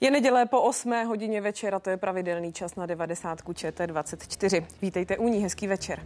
[0.00, 4.64] Je neděle po 8 hodině večera, to je pravidelný čas na 90 ČT24.
[4.82, 6.02] Vítejte u ní, hezký večer.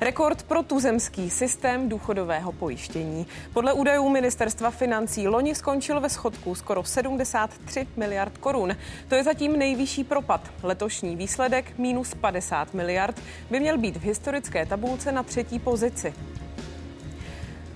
[0.00, 3.26] Rekord pro tuzemský systém důchodového pojištění.
[3.52, 8.76] Podle údajů ministerstva financí loni skončil ve schodku skoro 73 miliard korun.
[9.08, 10.50] To je zatím nejvyšší propad.
[10.62, 16.14] Letošní výsledek minus 50 miliard by měl být v historické tabulce na třetí pozici.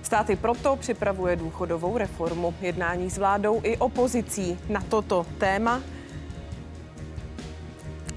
[0.07, 2.53] Státy proto připravuje důchodovou reformu.
[2.61, 5.81] Jednání s vládou i opozicí na toto téma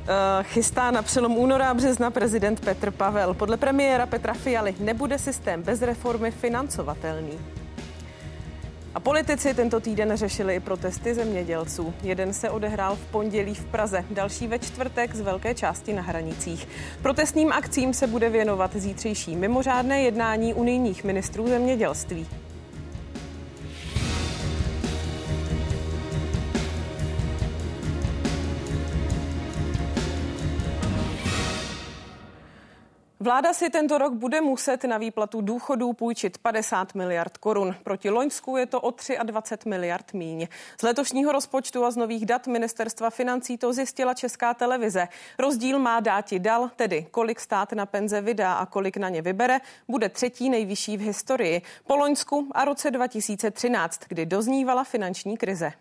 [0.09, 3.34] eh, chystá na přelom února a března prezident Petr Pavel.
[3.34, 7.59] Podle premiéra Petra Fialy nebude systém bez reformy financovatelný.
[8.95, 11.95] A politici tento týden řešili i protesty zemědělců.
[12.03, 16.69] Jeden se odehrál v pondělí v Praze, další ve čtvrtek z velké části na hranicích.
[17.03, 22.27] Protestním akcím se bude věnovat zítřejší mimořádné jednání unijních ministrů zemědělství.
[33.23, 37.75] Vláda si tento rok bude muset na výplatu důchodů půjčit 50 miliard korun.
[37.83, 40.49] Proti Loňsku je to o 23 miliard míň.
[40.81, 45.09] Z letošního rozpočtu a z nových dat ministerstva financí to zjistila Česká televize.
[45.39, 49.61] Rozdíl má dáti dal, tedy kolik stát na penze vydá a kolik na ně vybere,
[49.89, 51.63] bude třetí nejvyšší v historii.
[51.87, 55.73] Po Loňsku a roce 2013, kdy doznívala finanční krize.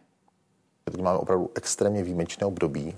[0.83, 2.95] Teď máme opravdu extrémně výjimečné období,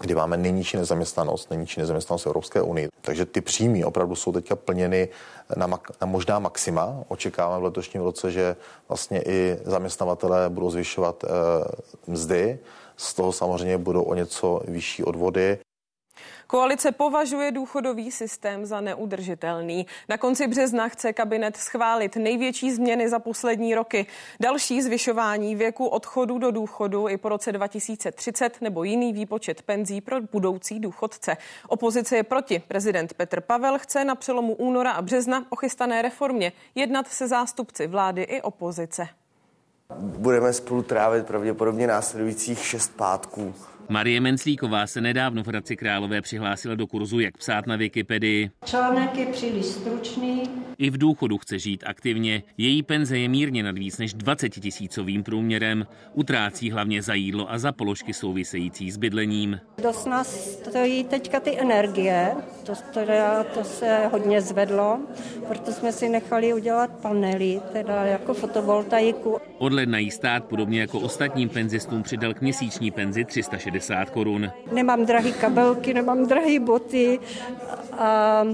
[0.00, 2.88] kdy máme nejnižší nezaměstnanost, nejnižší nezaměstnanost Evropské unie.
[3.00, 5.08] Takže ty příjmy opravdu jsou teďka plněny
[5.56, 7.04] na, mak- na možná maxima.
[7.08, 8.56] Očekáváme v letošním roce, že
[8.88, 11.28] vlastně i zaměstnavatelé budou zvyšovat e,
[12.06, 12.58] mzdy,
[12.96, 15.58] z toho samozřejmě budou o něco vyšší odvody.
[16.46, 19.86] Koalice považuje důchodový systém za neudržitelný.
[20.08, 24.06] Na konci března chce kabinet schválit největší změny za poslední roky.
[24.40, 30.20] Další zvyšování věku odchodu do důchodu i po roce 2030 nebo jiný výpočet penzí pro
[30.20, 31.36] budoucí důchodce.
[31.68, 32.62] Opozice je proti.
[32.68, 37.86] Prezident Petr Pavel chce na přelomu února a března o chystané reformě jednat se zástupci
[37.86, 39.08] vlády i opozice.
[39.98, 43.54] Budeme spolu trávit pravděpodobně následujících šest pátků.
[43.90, 48.50] Marie Menclíková se nedávno v Hradci Králové přihlásila do kurzu Jak psát na Wikipedii.
[48.64, 50.42] Článek je příliš stručný.
[50.78, 52.42] I v důchodu chce žít aktivně.
[52.58, 55.86] Její penze je mírně nad víc než 20 tisícovým průměrem.
[56.12, 59.60] Utrácí hlavně za jídlo a za položky související s bydlením.
[59.82, 62.34] Dost nás stojí teďka ty energie,
[62.66, 65.00] to, teda, to se hodně zvedlo,
[65.48, 69.38] proto jsme si nechali udělat panely, teda jako fotovoltaiku.
[69.58, 73.79] Od ledna jí stát, podobně jako ostatním penzistům, přidal k měsíční penzi 360
[74.10, 74.50] korun.
[74.72, 77.18] Nemám drahé kabelky, nemám drahé boty
[77.92, 78.44] a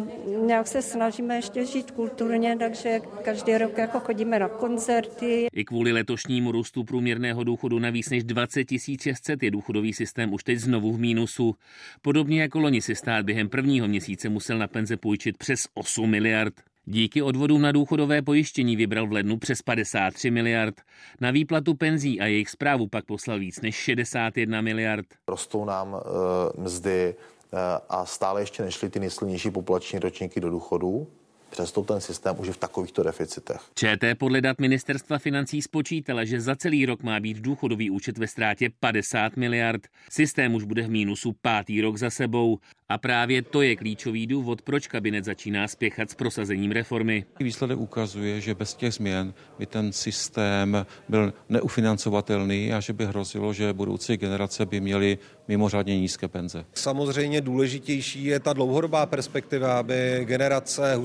[0.47, 5.47] nějak se snažíme ještě žít kulturně, takže každý rok jako chodíme na koncerty.
[5.53, 8.67] I kvůli letošnímu růstu průměrného důchodu na víc než 20
[9.01, 11.55] 600 je důchodový systém už teď znovu v mínusu.
[12.03, 16.55] Podobně jako loni si stát během prvního měsíce musel na penze půjčit přes 8 miliard.
[16.89, 20.75] Díky odvodům na důchodové pojištění vybral v lednu přes 53 miliard.
[21.21, 25.07] Na výplatu penzí a jejich zprávu pak poslal víc než 61 miliard.
[25.29, 27.15] Rostou nám uh, mzdy
[27.53, 27.59] uh,
[27.89, 31.07] a stále ještě nešly ty nejsilnější populační ročníky do důchodů.
[31.51, 33.61] Přesto ten systém už je v takovýchto deficitech.
[33.75, 38.27] ČT podle dat ministerstva financí spočítala, že za celý rok má být důchodový účet ve
[38.27, 39.83] ztrátě 50 miliard.
[40.11, 42.59] Systém už bude v mínusu pátý rok za sebou.
[42.89, 47.25] A právě to je klíčový důvod, proč kabinet začíná spěchat s prosazením reformy.
[47.41, 53.53] Výsledek ukazuje, že bez těch změn by ten systém byl neufinancovatelný a že by hrozilo,
[53.53, 55.19] že budoucí generace by měly
[55.49, 56.65] mimořádně nízké penze.
[56.75, 60.97] Samozřejmě důležitější je ta dlouhodobá perspektiva, aby generace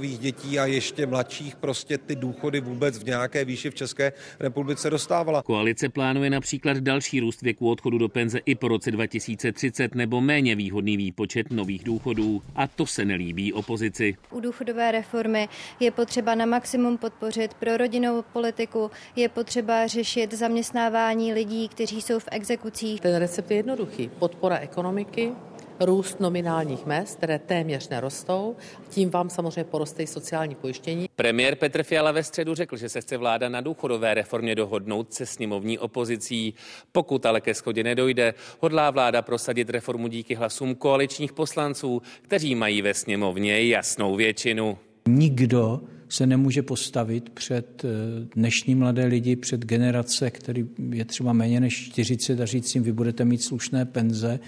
[0.00, 4.90] husákových dětí a ještě mladších prostě ty důchody vůbec v nějaké výši v České republice
[4.90, 5.42] dostávala.
[5.42, 10.56] Koalice plánuje například další růst věku odchodu do penze i po roce 2030 nebo méně
[10.56, 12.42] výhodný výpočet nových důchodů.
[12.56, 14.16] A to se nelíbí opozici.
[14.30, 15.48] U důchodové reformy
[15.80, 22.18] je potřeba na maximum podpořit pro rodinnou politiku, je potřeba řešit zaměstnávání lidí, kteří jsou
[22.18, 23.00] v exekucích.
[23.00, 24.10] Ten recept je jednoduchý.
[24.18, 25.32] Podpora ekonomiky,
[25.80, 28.56] růst nominálních mest, které téměř nerostou,
[28.88, 31.08] tím vám samozřejmě poroste i sociální pojištění.
[31.16, 35.26] Premiér Petr Fiala ve středu řekl, že se chce vláda na důchodové reformě dohodnout se
[35.26, 36.54] sněmovní opozicí.
[36.92, 42.82] Pokud ale ke schodě nedojde, hodlá vláda prosadit reformu díky hlasům koaličních poslanců, kteří mají
[42.82, 44.78] ve sněmovně jasnou většinu.
[45.08, 47.88] Nikdo se nemůže postavit před eh,
[48.34, 52.92] dnešní mladé lidi, před generace, který je třeba méně než 40 a říct jim, vy
[52.92, 54.40] budete mít slušné penze,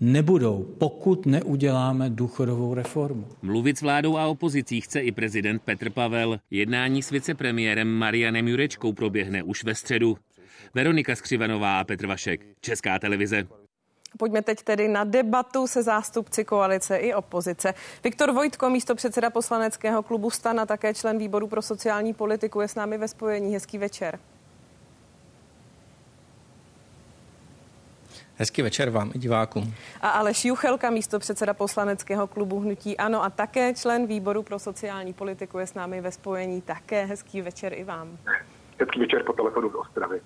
[0.00, 3.28] nebudou, pokud neuděláme důchodovou reformu.
[3.42, 6.38] Mluvit s vládou a opozicí chce i prezident Petr Pavel.
[6.50, 10.18] Jednání s vicepremiérem Marianem Jurečkou proběhne už ve středu.
[10.74, 13.46] Veronika Skřivanová a Petr Vašek, Česká televize.
[14.18, 17.74] Pojďme teď tedy na debatu se zástupci koalice i opozice.
[18.04, 22.68] Viktor Vojtko, místo předseda poslaneckého klubu STAN a také člen výboru pro sociální politiku, je
[22.68, 23.54] s námi ve spojení.
[23.54, 24.18] Hezký večer.
[28.36, 29.74] Hezký večer vám i divákům.
[30.00, 35.12] A Aleš Juchelka, místo předseda poslaneckého klubu Hnutí Ano a také člen výboru pro sociální
[35.12, 36.62] politiku je s námi ve spojení.
[36.62, 38.18] Také hezký večer i vám.
[38.80, 40.20] Hezký večer po telefonu z Ostravy.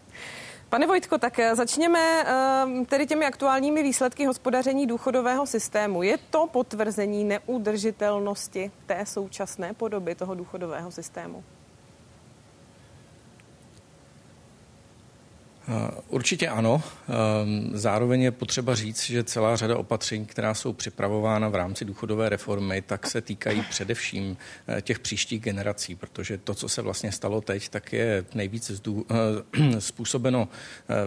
[0.69, 6.03] Pane Vojtko, tak eh, začněme eh, tedy těmi aktuálními výsledky hospodaření důchodového systému.
[6.03, 11.45] Je to potvrzení neudržitelnosti té současné podoby toho důchodového systému?
[16.09, 16.83] Určitě ano.
[17.09, 22.29] Ehm, zároveň je potřeba říct, že celá řada opatření, která jsou připravována v rámci důchodové
[22.29, 24.37] reformy, tak se týkají především
[24.69, 29.07] eh, těch příštích generací, protože to, co se vlastně stalo teď, tak je nejvíce zdů,
[29.11, 30.49] eh, způsobeno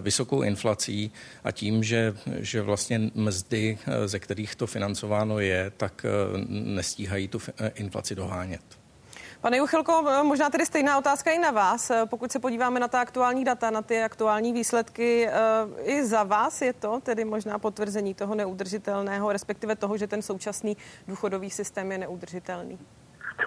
[0.01, 1.11] vysokou inflací
[1.43, 6.05] a tím, že, že vlastně mzdy, ze kterých to financováno je, tak
[6.47, 7.41] nestíhají tu
[7.75, 8.80] inflaci dohánět.
[9.41, 11.91] Pane Juchilko, možná tedy stejná otázka i na vás.
[12.05, 15.33] Pokud se podíváme na ta aktuální data, na ty aktuální výsledky, eh,
[15.83, 20.77] i za vás je to tedy možná potvrzení toho neudržitelného, respektive toho, že ten současný
[21.07, 22.79] důchodový systém je neudržitelný?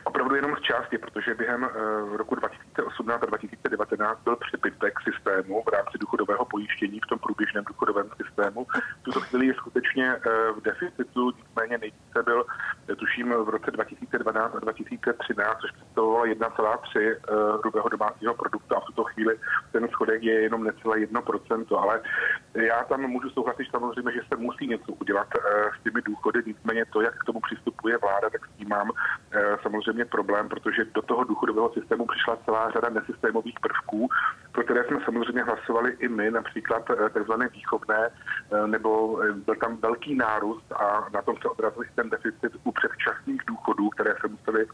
[0.04, 5.68] Opravdu jenom z části, protože během uh, roku 2018 a 2019 byl přebytek systému v
[5.68, 8.66] rámci důchodového pojištění v tom průběžném důchodovém systému.
[9.00, 12.44] V tuto chvíli je skutečně uh, v deficitu, nicméně nejvíce byl,
[12.96, 18.84] tuším, v roce 2012 a 2013, což představovalo 1,3 uh, hrubého domácího produktu a v
[18.84, 19.38] tuto chvíli
[19.72, 22.00] ten schodek je jenom necelé 1%, ale
[22.54, 25.28] já tam můžu souhlasit samozřejmě, že se musí něco udělat
[25.80, 28.90] s těmi důchody, nicméně to, jak k tomu přistupuje vláda, tak s tím mám
[29.62, 34.08] samozřejmě samozřejmě problém, protože do toho důchodového systému přišla celá řada nesystémových prvků,
[34.52, 37.32] pro které jsme samozřejmě hlasovali i my, například eh, tzv.
[37.52, 42.52] výchovné, eh, nebo eh, byl tam velký nárůst a na tom se odrazil ten deficit
[42.64, 44.66] u předčasných důchodů, které se museli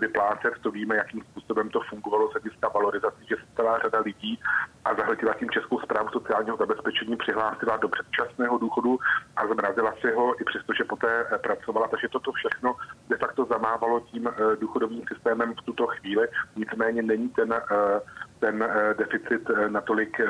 [0.00, 0.54] vyplácet.
[0.62, 4.40] To víme, jakým způsobem to fungovalo z hlediska valorizací, že celá řada lidí
[4.84, 8.98] a zahletila tím Českou zprávu sociálního zabezpečení přihlásila do předčasného důchodu
[9.36, 11.88] a zmrazila si ho, i přesto, že poté pracovala.
[11.88, 12.76] Takže toto všechno
[13.08, 18.00] de facto zamávalo tím Eh, důchodovým systémem v tuto chvíli, nicméně není ten, eh,
[18.40, 20.20] ten eh, deficit natolik,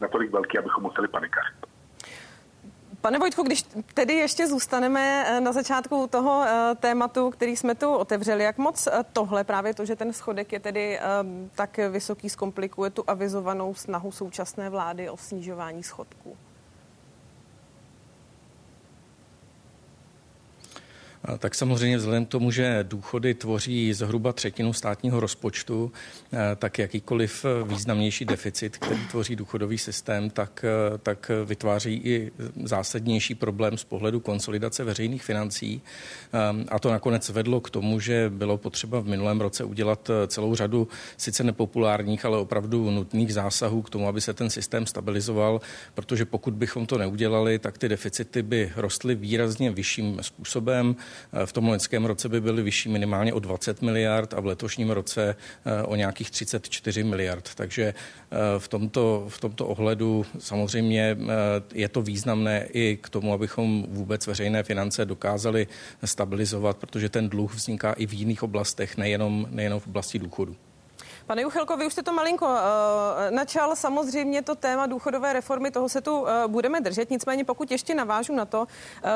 [0.00, 1.54] natolik velký, abychom museli panikařit.
[3.00, 3.62] Pane Vojtku, když
[3.94, 6.44] tedy ještě zůstaneme na začátku toho
[6.80, 11.00] tématu, který jsme tu otevřeli, jak moc tohle, právě to, že ten schodek je tedy
[11.54, 16.36] tak vysoký, zkomplikuje tu avizovanou snahu současné vlády o snižování schodků?
[21.38, 25.92] Tak samozřejmě vzhledem k tomu, že důchody tvoří zhruba třetinu státního rozpočtu,
[26.32, 32.32] eh, tak jakýkoliv významnější deficit, který tvoří důchodový systém, tak, eh, tak vytváří i
[32.64, 35.82] zásadnější problém z pohledu konsolidace veřejných financí.
[36.32, 40.54] Eh, a to nakonec vedlo k tomu, že bylo potřeba v minulém roce udělat celou
[40.54, 45.60] řadu sice nepopulárních, ale opravdu nutných zásahů k tomu, aby se ten systém stabilizoval,
[45.94, 50.96] protože pokud bychom to neudělali, tak ty deficity by rostly výrazně vyšším způsobem.
[51.32, 54.90] Eh, v tom loňském roce by byly vyšší minimálně o 20 miliard a v letošním
[54.90, 57.50] roce eh, o nějakých 34 miliard.
[57.54, 61.16] Takže eh, v tomto, v tomto ohledu samozřejmě
[61.74, 65.66] je to významné i k tomu, abychom vůbec veřejné finance dokázali
[66.04, 70.56] stabilizovat, protože ten dluh vzniká i v jiných oblastech, nejenom, nejenom v oblasti důchodu.
[71.28, 72.54] Pane Juchelko, vy už jste to malinko uh,
[73.30, 73.76] načal.
[73.76, 77.10] Samozřejmě to téma důchodové reformy, toho se tu uh, budeme držet.
[77.10, 78.66] Nicméně pokud ještě navážu na to, uh,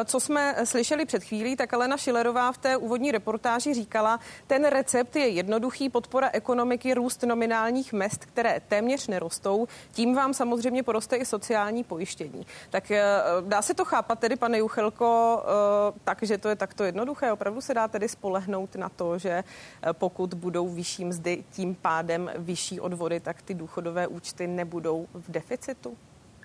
[0.04, 5.16] co jsme slyšeli před chvílí, tak Alena Šilerová v té úvodní reportáži říkala, ten recept
[5.16, 9.69] je jednoduchý, podpora ekonomiky, růst nominálních mest, které téměř nerostou.
[9.92, 12.47] Tím vám samozřejmě poroste i sociální pojištění.
[12.71, 16.85] Tak uh, dá se to chápat tedy, pane Juchelko, uh, tak, že to je takto
[16.85, 17.33] jednoduché?
[17.33, 19.45] Opravdu se dá tedy spolehnout na to, že
[19.87, 25.06] uh, pokud budou vyšší mzdy, tím pádem pádem vyšší odvody, tak ty důchodové účty nebudou
[25.14, 25.97] v deficitu?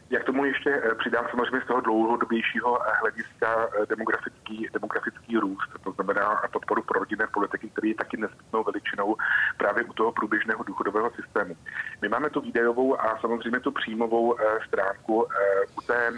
[0.09, 5.69] Jak tomu ještě eh, přidám samozřejmě z toho dlouhodobějšího eh, hlediska eh, demografický, demografický růst,
[5.83, 9.15] to znamená podporu pro rodinné politiky, který je taky nezbytnou veličinou
[9.57, 11.57] právě u toho průběžného důchodového systému.
[12.01, 14.35] My máme tu výdajovou a samozřejmě tu příjmovou
[14.67, 15.27] stránku.
[15.77, 16.11] U té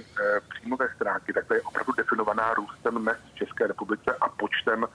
[0.50, 4.86] příjmové stránky, tak to je opravdu definovaná růstem mest v České republice a počtem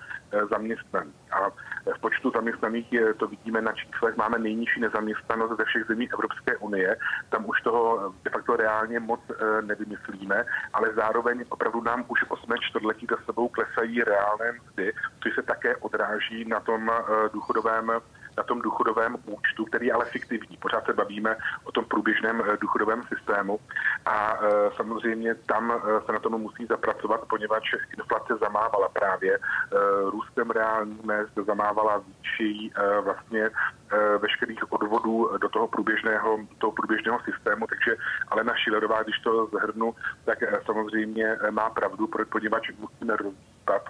[0.50, 1.14] zaměstnaných.
[1.32, 1.50] A
[1.96, 2.30] v počtu
[2.64, 6.96] zaměstnaných je, to vidíme na číslech, máme nejnižší nezaměstnanost ze všech zemí Evropské unie.
[7.28, 12.50] Tam už toho de facto reálně moc e, nevymyslíme, ale zároveň opravdu nám už 8
[12.60, 14.92] čtvrtletí za sebou klesají reálné mzdy,
[15.22, 16.90] což se také odráží na tom
[17.32, 17.92] důchodovém
[18.36, 20.56] na tom důchodovém účtu, který je ale fiktivní.
[20.56, 23.60] Pořád se bavíme o tom průběžném důchodovém systému
[24.06, 24.38] a
[24.76, 29.38] samozřejmě tam se na tom musí zapracovat, poněvadž inflace zamávala právě
[30.10, 32.02] růstem reální mest, zamávala
[32.54, 33.50] výší vlastně
[34.18, 37.96] veškerých odvodů do toho průběžného, toho průběžného systému, takže
[38.28, 39.94] Alena Šilerová, když to zhrnu,
[40.24, 43.82] tak samozřejmě má pravdu, poněvadž musíme rozvítat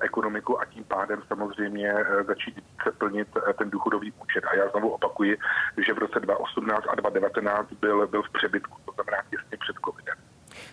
[0.00, 1.94] ekonomiku a tím pádem samozřejmě
[2.26, 4.44] začít více plnit ten důchodový účet.
[4.44, 5.38] A já znovu opakuji,
[5.86, 10.14] že v roce 2018 a 2019 byl, byl v přebytku, to znamená těsně před covidem.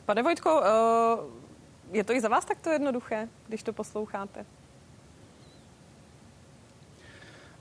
[0.06, 0.64] Pane Vojtko,
[1.92, 4.46] je to i za vás takto jednoduché, když to posloucháte?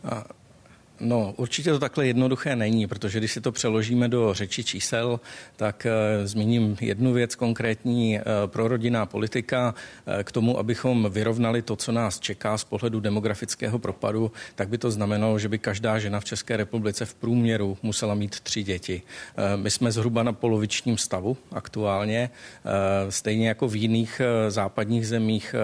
[0.07, 0.23] uh,
[1.01, 5.21] No, určitě to takhle jednoduché není, protože když si to přeložíme do řeči čísel,
[5.57, 8.19] tak e, zmíním jednu věc konkrétní.
[8.19, 9.75] E, prorodinná politika
[10.07, 14.79] e, k tomu, abychom vyrovnali to, co nás čeká z pohledu demografického propadu, tak by
[14.79, 19.03] to znamenalo, že by každá žena v České republice v průměru musela mít tři děti.
[19.57, 22.31] My jsme zhruba na polovičním stavu aktuálně,
[23.09, 25.55] stejně jako v jiných západních zemích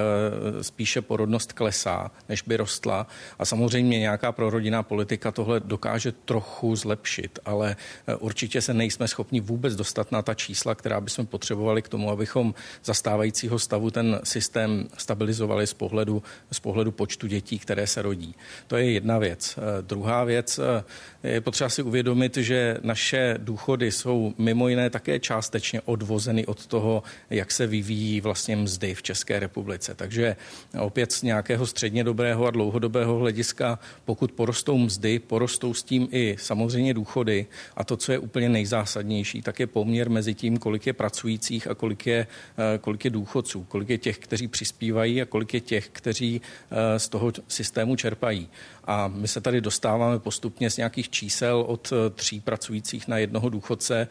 [0.61, 3.07] spíše porodnost klesá, než by rostla.
[3.39, 7.77] A samozřejmě nějaká prorodinná politika politika tohle dokáže trochu zlepšit, ale
[8.07, 12.11] eh, určitě se nejsme schopni vůbec dostat na ta čísla, která bychom potřebovali k tomu,
[12.11, 18.03] abychom za stávajícího stavu ten systém stabilizovali z pohledu, z pohledu počtu dětí, které se
[18.03, 18.35] rodí.
[18.67, 19.59] To je jedna věc.
[19.59, 20.85] Eh, druhá věc eh,
[21.29, 27.03] je potřeba si uvědomit, že naše důchody jsou mimo jiné také částečně odvozeny od toho,
[27.31, 29.95] jak se vyvíjí vlastně mzdy v České republice.
[29.95, 30.37] Takže
[30.79, 36.37] opět z nějakého středně dobrého a dlouhodobého hlediska, pokud porostou mzdy, porostou s tím i
[36.39, 40.93] samozřejmě důchody a to, co je úplně nejzásadnější, tak je poměr mezi tím, kolik je
[40.93, 42.27] pracujících a kolik je,
[42.75, 46.41] eh, kolik je důchodců, kolik je těch, kteří přispívají a kolik je těch, kteří
[46.71, 48.49] eh, z toho systému čerpají.
[48.85, 53.49] A my se tady dostáváme postupně z nějakých čísel od eh, tří pracujících na jednoho
[53.49, 54.09] důchodce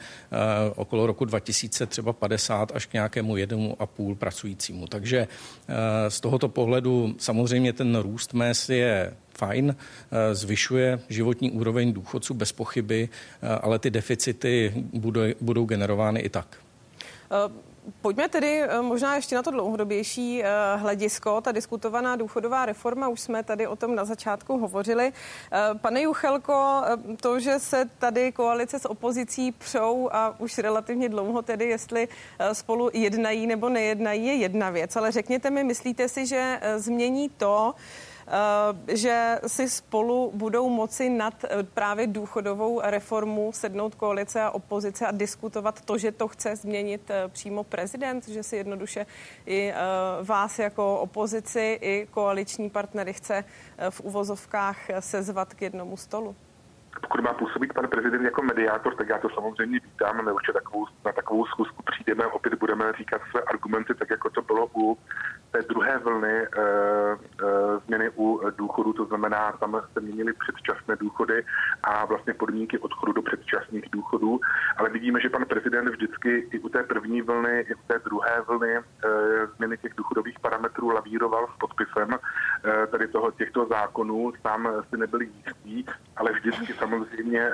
[0.76, 4.88] okolo roku 2000 třeba 50 až k nějakému jednomu a půl pracujícímu.
[4.88, 5.28] Takže
[6.10, 12.52] z tohoto pohledu samozřejmě ten růst mest je fajn, eh, zvyšuje životní úroveň důchodců bez
[12.52, 16.58] pochyby, eh, ale ty deficity budou, budou generovány i tak.
[17.48, 17.72] Uh...
[18.02, 20.44] Pojďme tedy možná ještě na to dlouhodobější
[20.76, 21.42] hledisko.
[21.42, 25.14] Ta diskutovaná důchodová reforma, už jsme tady o tom na začátku hovořili.
[25.82, 26.82] Pane Juchelko,
[27.22, 32.08] to, že se tady koalice s opozicí přou a už relativně dlouho tedy, jestli
[32.54, 34.96] spolu jednají nebo nejednají, je jedna věc.
[34.96, 38.11] Ale řekněte mi, myslíte si, že změní to, Eh,
[38.88, 45.12] že si spolu budou moci nad eh, právě důchodovou reformu sednout koalice a opozice a
[45.12, 49.06] diskutovat to, že to chce změnit eh, přímo prezident, že si jednoduše
[49.46, 49.74] i
[50.24, 53.44] vás jako opozici, i koaliční partnery chce
[53.90, 56.36] v uvozovkách sezvat k jednomu stolu?
[57.00, 60.26] Pokud má působit pan prezident jako mediátor, tak já to samozřejmě vítám.
[60.26, 64.42] My určitě takovou, na takovou schůzku přijdeme, opět budeme říkat své argumenty, tak jako to
[64.42, 64.98] bylo u
[65.52, 66.48] té druhé vlny e, e,
[67.86, 71.46] změny u důchodu, to znamená, tam se měnily předčasné důchody
[71.84, 74.40] a vlastně podmínky odchodu do předčasných důchodů,
[74.78, 78.42] ale vidíme, že pan prezident vždycky i u té první vlny, i u té druhé
[78.48, 78.82] vlny e,
[79.56, 85.22] změny těch důchodových parametrů lavíroval s podpisem e, tady toho, těchto zákonů, sám si nebyl
[85.22, 87.50] jistý, ale vždycky samozřejmě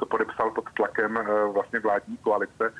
[0.00, 1.18] to podepsal pod tlakem
[1.52, 2.72] vlastně vládní koalice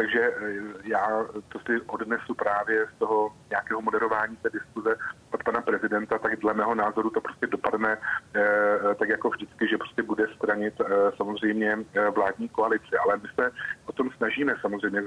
[0.00, 0.52] takže eh,
[0.84, 4.96] já to si odnesu právě z toho nějakého moderování té diskuze
[5.32, 7.98] od pana prezidenta, tak dle mého názoru to prostě dopadne
[8.34, 10.84] eh, tak jako vždycky, že prostě bude stranit eh,
[11.16, 11.78] samozřejmě
[12.14, 12.96] vládní koalici.
[13.04, 13.52] Ale my se
[13.86, 15.02] o tom snažíme samozřejmě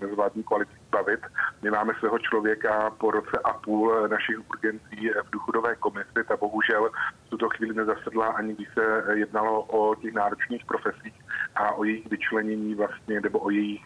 [0.00, 1.20] z vládní koalicí bavit.
[1.62, 6.90] My máme svého člověka po roce a půl našich urgencí v důchodové komisi, ta bohužel
[7.26, 11.14] v tuto chvíli nezasedla ani když se jednalo o těch náročných profesích
[11.54, 13.84] a o jejich vyčlenění vlastně, nebo o jejich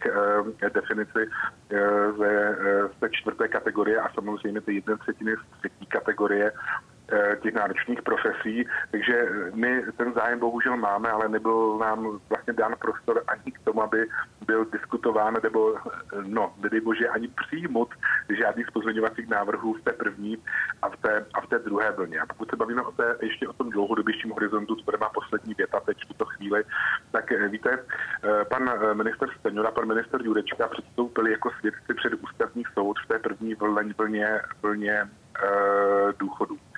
[0.75, 1.23] definici
[1.71, 6.52] eh, ze, eh, ze čtvrté kategorie a samozřejmě ty jedné třetiny z třetí kategorie
[7.42, 13.23] těch náročných profesí, takže my ten zájem bohužel máme, ale nebyl nám vlastně dán prostor
[13.26, 14.07] ani k tomu, aby
[14.47, 15.76] byl diskutován nebo,
[16.26, 17.88] no, nedej bože, ani přijmout
[18.38, 20.38] žádných z pozměňovacích návrhů v té první
[20.83, 22.21] a v té, a v té druhé vlně.
[22.21, 25.81] A pokud se bavíme o té, ještě o tom dlouhodobějším horizontu, to má poslední věta
[25.81, 26.64] teď v tuto chvíli,
[27.12, 32.12] tak eh, víte, eh, pan eh, minister Steňura, pan minister Jurečka předstoupili jako svědci před
[32.14, 35.09] ústavní soud v té první vlně, vlně, vlně
[36.19, 36.59] důchodu.
[36.59, 36.72] Eh,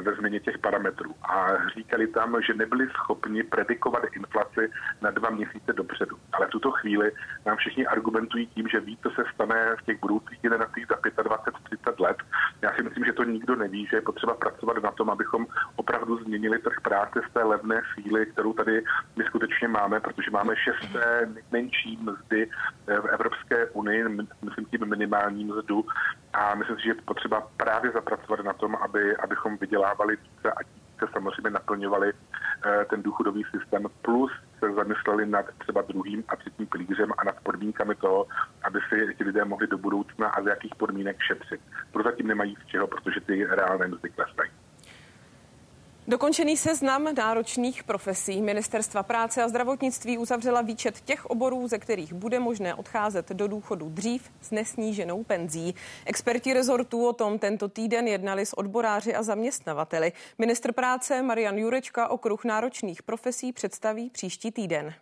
[0.00, 1.14] ve změně těch parametrů.
[1.22, 6.16] A říkali tam, že nebyli schopni predikovat inflaci na dva měsíce dopředu.
[6.32, 7.12] Ale v tuto chvíli
[7.46, 12.00] nám všichni argumentují tím, že ví, co se stane v těch budoucích generacích za 25-30
[12.00, 12.16] let.
[12.62, 16.16] Já si myslím, že to nikdo neví, že je potřeba pracovat na tom, abychom opravdu
[16.16, 18.84] změnili trh práce z té levné síly, kterou tady
[19.16, 22.50] my skutečně máme, protože máme šesté nejmenší mzdy
[22.86, 24.04] v Evropské unii,
[24.42, 25.84] myslím tím minimální mzdu
[26.32, 30.58] a myslím si, že je potřeba právě zapracovat na tom, aby, abychom vydělávali více a
[30.58, 36.66] více samozřejmě naplňovali eh, ten důchodový systém, plus se zamysleli nad třeba druhým a třetím
[36.66, 38.26] pilířem a nad podmínkami toho,
[38.62, 41.60] aby si ti lidé mohli do budoucna a z jakých podmínek šetřit.
[41.92, 44.50] Prozatím nemají z čeho, protože ty reálné mzdy klesají.
[46.08, 52.38] Dokončený seznam náročných profesí Ministerstva práce a zdravotnictví uzavřela výčet těch oborů, ze kterých bude
[52.38, 55.74] možné odcházet do důchodu dřív s nesníženou penzí.
[56.06, 60.12] Experti rezortu o tom tento týden jednali s odboráři a zaměstnavateli.
[60.38, 64.94] Ministr práce Marian Jurečka okruh náročných profesí představí příští týden.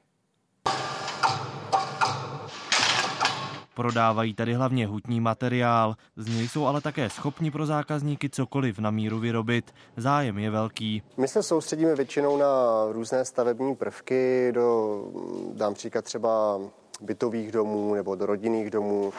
[3.75, 8.91] Prodávají tady hlavně hutní materiál, z něj jsou ale také schopni pro zákazníky cokoliv na
[8.91, 9.75] míru vyrobit.
[9.97, 11.03] Zájem je velký.
[11.17, 12.47] My se soustředíme většinou na
[12.91, 15.05] různé stavební prvky, do,
[15.55, 16.61] dám příklad třeba
[17.00, 19.12] bytových domů nebo do rodinných domů.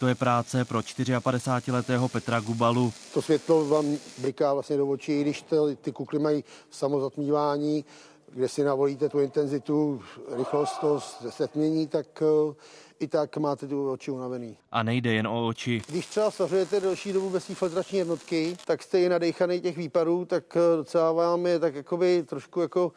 [0.00, 2.92] To je práce pro 54-letého Petra Gubalu.
[3.14, 7.84] To světlo vám bliká vlastně do očí, když ty, ty kukly mají samozatmívání,
[8.30, 10.02] kde si navolíte tu intenzitu,
[10.36, 12.54] rychlost toho setmění, tak eh,
[13.00, 14.56] i tak máte tu oči unavený.
[14.70, 15.82] A nejde jen o oči.
[15.88, 20.24] Když třeba svařujete delší dobu bez té filtrační jednotky, tak jste i nadejchaný těch výparů,
[20.24, 22.92] tak eh, docela vám je tak jakoby trošku jako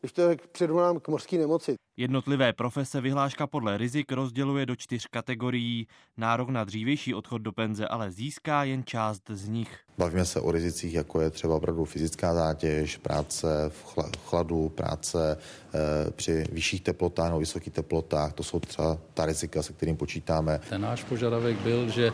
[0.00, 1.74] když to předvolám k mořské nemoci.
[1.96, 5.86] Jednotlivé profese vyhláška podle rizik rozděluje do čtyř kategorií.
[6.16, 9.87] Nárok na dřívější odchod do penze ale získá jen část z nich.
[9.98, 16.10] Bavíme se o rizicích, jako je třeba opravdu fyzická zátěž, práce v chladu, práce e,
[16.10, 18.32] při vyšších teplotách nebo vysokých teplotách.
[18.32, 20.60] To jsou třeba ta rizika, se kterým počítáme.
[20.68, 22.12] Ten náš požadavek byl, že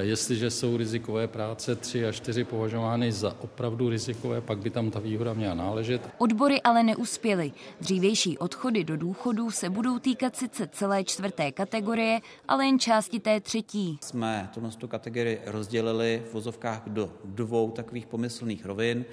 [0.00, 5.00] jestliže jsou rizikové práce 3 a 4 považovány za opravdu rizikové, pak by tam ta
[5.00, 6.08] výhoda měla náležet.
[6.18, 7.52] Odbory ale neuspěly.
[7.80, 13.40] Dřívější odchody do důchodů se budou týkat sice celé čtvrté kategorie, ale jen části té
[13.40, 13.98] třetí.
[14.02, 19.04] Jsme tu kategorii rozdělili v vozovkách do dvou takových pomyslných rovin.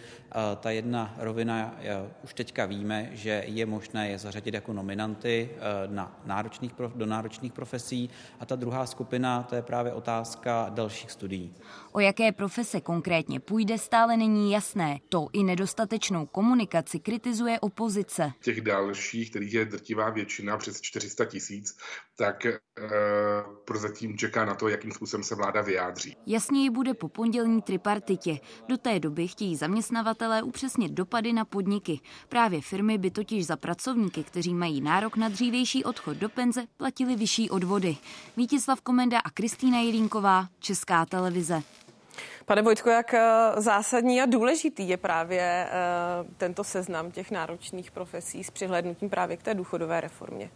[0.60, 1.76] Ta jedna rovina,
[2.24, 7.54] už teďka víme, že je možné je zařadit jako nominanty e, na náročných, do náročných
[7.54, 11.54] profesí a ta druhá skupina, to je právě otázka dalších studií.
[11.96, 15.00] O jaké profese konkrétně půjde, stále není jasné.
[15.10, 18.32] To i nedostatečnou komunikaci kritizuje opozice.
[18.44, 21.78] Těch dalších, kterých je drtivá většina, přes 400 tisíc,
[22.18, 22.60] tak e,
[23.66, 26.18] prozatím čeká na to, jakým způsobem se vláda vyjádří.
[26.28, 28.40] Jasněji bude po pondělní tripartitě.
[28.68, 32.00] Do té doby chtějí zaměstnavatelé upřesnit dopady na podniky.
[32.30, 37.16] Právě firmy by totiž za pracovníky, kteří mají nárok na dřívější odchod do penze, platili
[37.16, 37.98] vyšší odvody.
[38.38, 41.64] Vítislav Komenda a Kristýna Jelínková, Česká televize.
[42.46, 43.22] Pane Vojtko, jak eh,
[43.58, 45.70] zásadní a důležitý je právě eh,
[46.38, 50.50] tento seznam těch náročných profesí s přihlednutím právě k té důchodové reformě?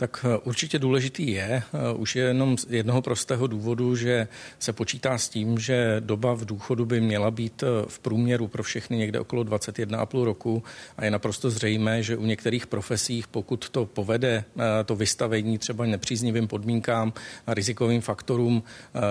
[0.00, 1.62] Tak eh, určitě důležitý je, eh,
[1.96, 6.44] už je jenom z jednoho prostého důvodu, že se počítá s tím, že doba v
[6.44, 10.62] důchodu by měla být eh, v průměru pro všechny někde okolo 21,5 roku
[10.96, 14.44] a je naprosto zřejmé, že u některých profesích, pokud to povede
[14.84, 17.12] to vystavení třeba nepříznivým podmínkám
[17.46, 18.62] a rizikovým faktorům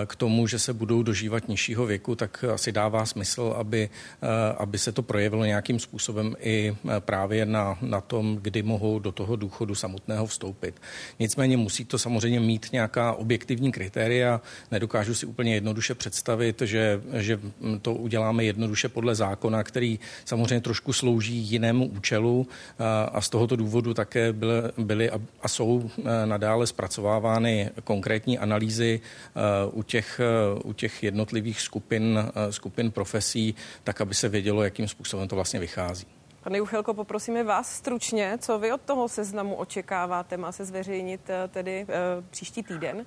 [0.05, 3.89] k tomu, že se budou dožívat nižšího věku, tak asi dává smysl, aby,
[4.57, 9.35] aby se to projevilo nějakým způsobem i právě na, na tom, kdy mohou do toho
[9.35, 10.78] důchodu samotného vstoupit.
[11.19, 14.41] Nicméně musí to samozřejmě mít nějaká objektivní kritéria.
[14.71, 17.39] Nedokážu si úplně jednoduše představit, že, že
[17.81, 22.47] to uděláme jednoduše podle zákona, který samozřejmě trošku slouží jinému účelu
[23.11, 25.09] a z tohoto důvodu také byly, byly
[25.41, 25.89] a jsou
[26.25, 29.01] nadále zpracovávány konkrétní analýzy
[29.71, 30.21] u těch,
[30.63, 36.05] u těch jednotlivých skupin, skupin profesí, tak aby se vědělo, jakým způsobem to vlastně vychází.
[36.43, 40.37] Pane Juchelko, poprosíme vás stručně, co vy od toho seznamu očekáváte?
[40.37, 43.05] Má se zveřejnit eh, tedy e, příští týden?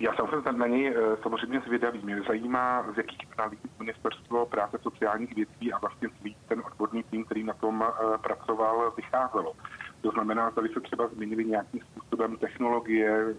[0.00, 2.00] Já jsem na něj eh, samozřejmě zvědavý.
[2.02, 6.08] Mě zajímá, z jakých analýz ministerstvo práce sociálních věcí a vlastně
[6.48, 7.84] ten odborný tým, který na tom
[8.22, 9.52] pracoval, vycházelo.
[10.00, 13.34] To znamená, že se třeba změnili nějakým způsobem technologie,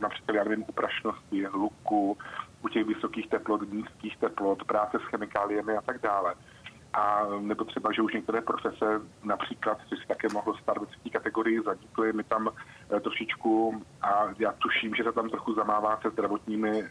[0.00, 2.18] například, já nevím, uprašnosti, hluku,
[2.62, 6.34] u těch vysokých teplot, nízkých teplot, práce s chemikáliemi a tak dále
[6.92, 11.10] a nebo třeba, že už některé profese, například, co si také mohlo stát ve třetí
[11.10, 12.48] kategorii, zanikly mi tam
[12.96, 16.88] eh, trošičku a já tuším, že se tam trochu zamává se zdravotními, eh,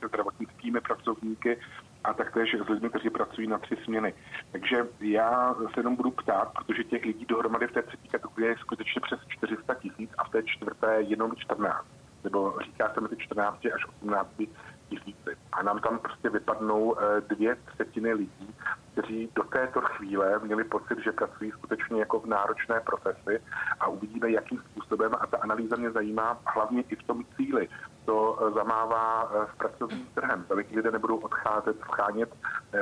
[0.00, 1.58] se zdravotnickými pracovníky
[2.04, 4.14] a taktéž s lidmi, kteří pracují na tři směny.
[4.52, 8.56] Takže já se jenom budu ptát, protože těch lidí dohromady v té třetí kategorii je
[8.58, 11.86] skutečně přes 400 tisíc a v té čtvrté jenom 14
[12.24, 14.42] nebo říká se mezi 14 až 18
[14.88, 15.36] tisíci.
[15.52, 18.54] A nám tam prostě vypadnou eh, dvě třetiny lidí,
[18.92, 23.40] kteří do této chvíle měli pocit, že pracují skutečně jako v náročné profesi
[23.80, 27.68] a uvidíme, jakým způsobem, a ta analýza mě zajímá hlavně i v tom cíli,
[28.04, 30.44] to eh, zamává s pracovním trhem.
[30.48, 32.34] Veliký lidé nebudou odcházet, schánět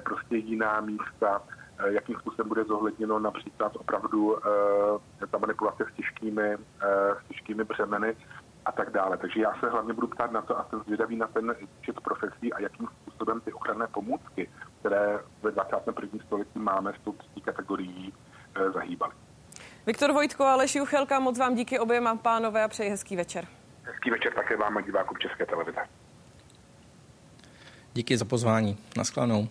[0.04, 1.42] prostě jiná místa,
[1.84, 4.36] jakým způsobem bude zohledněno například opravdu
[5.30, 6.56] ta manipulace s těžkými,
[7.20, 8.16] s těžkými břemeny
[8.66, 9.16] a tak dále.
[9.16, 12.52] Takže já se hlavně budu ptát na to a jsem zvědavý na ten čet profesí
[12.52, 14.50] a jakým způsobem ty ochranné pomůcky,
[14.80, 16.24] které ve 21.
[16.26, 18.12] století máme s tou třetí kategorií,
[18.56, 19.12] eh, zahýbaly.
[19.86, 23.46] Viktor Vojtko a Aleš Juchelka, moc vám díky oběma pánové a přeji hezký večer.
[23.82, 25.80] Hezký večer také vám a divákům České televize.
[27.94, 28.78] Díky za pozvání.
[28.96, 29.48] Naschledanou.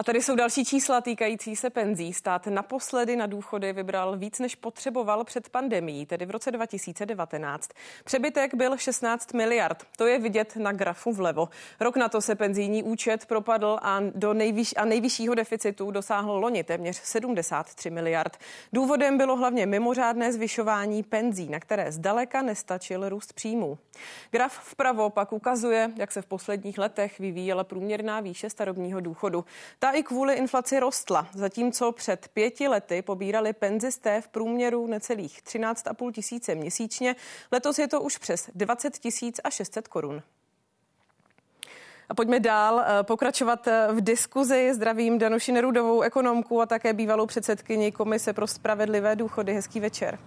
[0.00, 2.12] A tady jsou další čísla týkající se penzí.
[2.12, 7.70] Stát naposledy na důchody vybral víc, než potřeboval před pandemí, tedy v roce 2019.
[8.04, 9.86] Přebytek byl 16 miliard.
[9.96, 11.48] To je vidět na grafu vlevo.
[11.80, 16.64] Rok na to se penzijní účet propadl a, do nejvyš, a nejvyššího deficitu dosáhl loni
[16.64, 18.36] téměř 73 miliard.
[18.72, 23.78] Důvodem bylo hlavně mimořádné zvyšování penzí, na které zdaleka nestačil růst příjmů.
[24.30, 29.44] Graf vpravo pak ukazuje, jak se v posledních letech vyvíjela průměrná výše starobního důchodu.
[29.78, 36.12] Ta i kvůli inflaci rostla, zatímco před pěti lety pobírali penzisté v průměru necelých 13,5
[36.12, 37.16] tisíce měsíčně.
[37.52, 40.22] Letos je to už přes 20 tisíc a 600 korun.
[42.08, 44.74] A pojďme dál eh, pokračovat eh, v diskuzi.
[44.74, 49.54] Zdravím Danuši Nerudovou, ekonomku a také bývalou předsedkyni Komise pro spravedlivé důchody.
[49.54, 50.18] Hezký večer.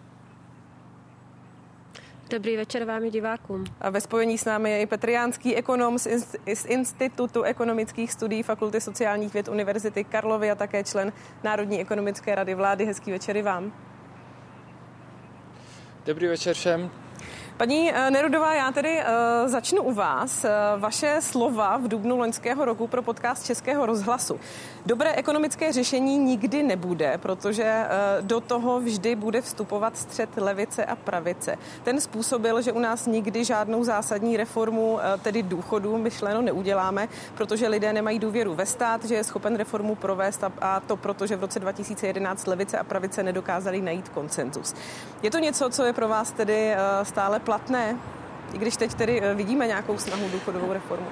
[2.29, 3.63] Dobrý večer vám i divákům.
[3.81, 6.07] A ve spojení s námi je i Petr Jánský, ekonom z,
[6.53, 12.55] z Institutu ekonomických studií Fakulty sociálních věd Univerzity Karlovy a také člen Národní ekonomické rady
[12.55, 12.85] vlády.
[12.85, 13.73] Hezký večer i vám.
[16.05, 16.91] Dobrý večer všem.
[17.57, 20.43] Paní eh, Nerudová, já tedy uh, začnu u vás.
[20.43, 24.39] Uh, vaše slova v dubnu loňského roku pro podcast Českého rozhlasu.
[24.85, 30.95] Dobré ekonomické řešení nikdy nebude, protože uh, do toho vždy bude vstupovat střed levice a
[30.95, 31.55] pravice.
[31.83, 37.67] Ten způsobil, že u nás nikdy žádnou zásadní reformu, uh, tedy důchodu, myšleno neuděláme, protože
[37.67, 41.41] lidé nemají důvěru ve stát, že je schopen reformu provést a, to proto, že v
[41.41, 44.75] roce 2011 levice a pravice nedokázali najít konsenzus.
[45.21, 47.97] Je to něco, co je pro vás tedy uh, stále platné,
[48.53, 51.07] i když teď tedy eh, vidíme nějakou snahu důchodovou reformu?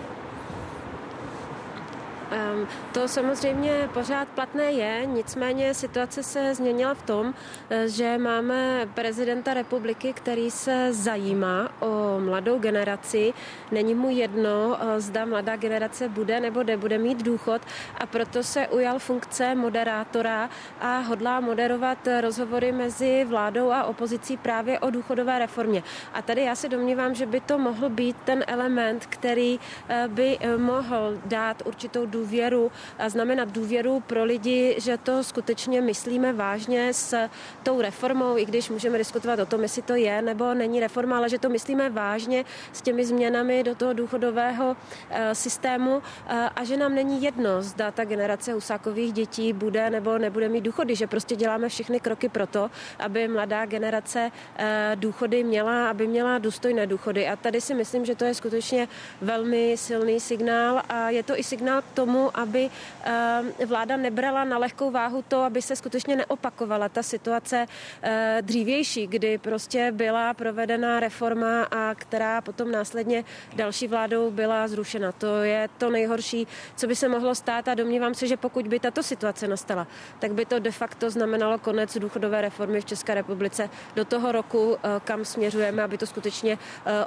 [2.31, 7.33] Um, to samozřejmě pořád platné je, nicméně situace se změnila v tom,
[7.69, 13.33] eh, že máme prezidenta republiky, který se zajímá o mladou generaci.
[13.71, 17.61] Není mu jedno, eh, zda mladá generace bude nebo nebude mít důchod
[17.97, 24.79] a proto se ujal funkce moderátora a hodlá moderovat rozhovory mezi vládou a opozicí právě
[24.79, 25.83] o důchodové reformě.
[26.13, 30.39] A tady já se domnívám, že by to mohl být ten element, který eh, by
[30.57, 36.93] mohl dát určitou důvěru důvěru a znamenat důvěru pro lidi, že to skutečně myslíme vážně
[36.93, 37.27] s
[37.63, 41.29] tou reformou, i když můžeme diskutovat o tom, jestli to je nebo není reforma, ale
[41.29, 44.77] že to myslíme vážně s těmi změnami do toho důchodového
[45.09, 50.17] eh, systému eh, a že nám není jedno, zda ta generace Husákových dětí bude nebo
[50.17, 55.43] nebude mít důchody, že prostě děláme všechny kroky pro to, aby mladá generace eh, důchody
[55.43, 57.27] měla, aby měla důstojné důchody.
[57.27, 58.87] A tady si myslím, že to je skutečně
[59.21, 62.69] velmi silný signál a je to i signál k tomu, tomu, aby
[63.03, 67.67] eh, vláda nebrala na lehkou váhu to, aby se skutečně neopakovala ta situace
[68.03, 73.23] eh, dřívější, kdy prostě byla provedena reforma a která potom následně
[73.55, 75.11] další vládou byla zrušena.
[75.11, 78.79] To je to nejhorší, co by se mohlo stát a domnívám se, že pokud by
[78.79, 79.87] tato situace nastala,
[80.19, 84.75] tak by to de facto znamenalo konec důchodové reformy v České republice do toho roku,
[84.75, 86.57] eh, kam směřujeme, aby to skutečně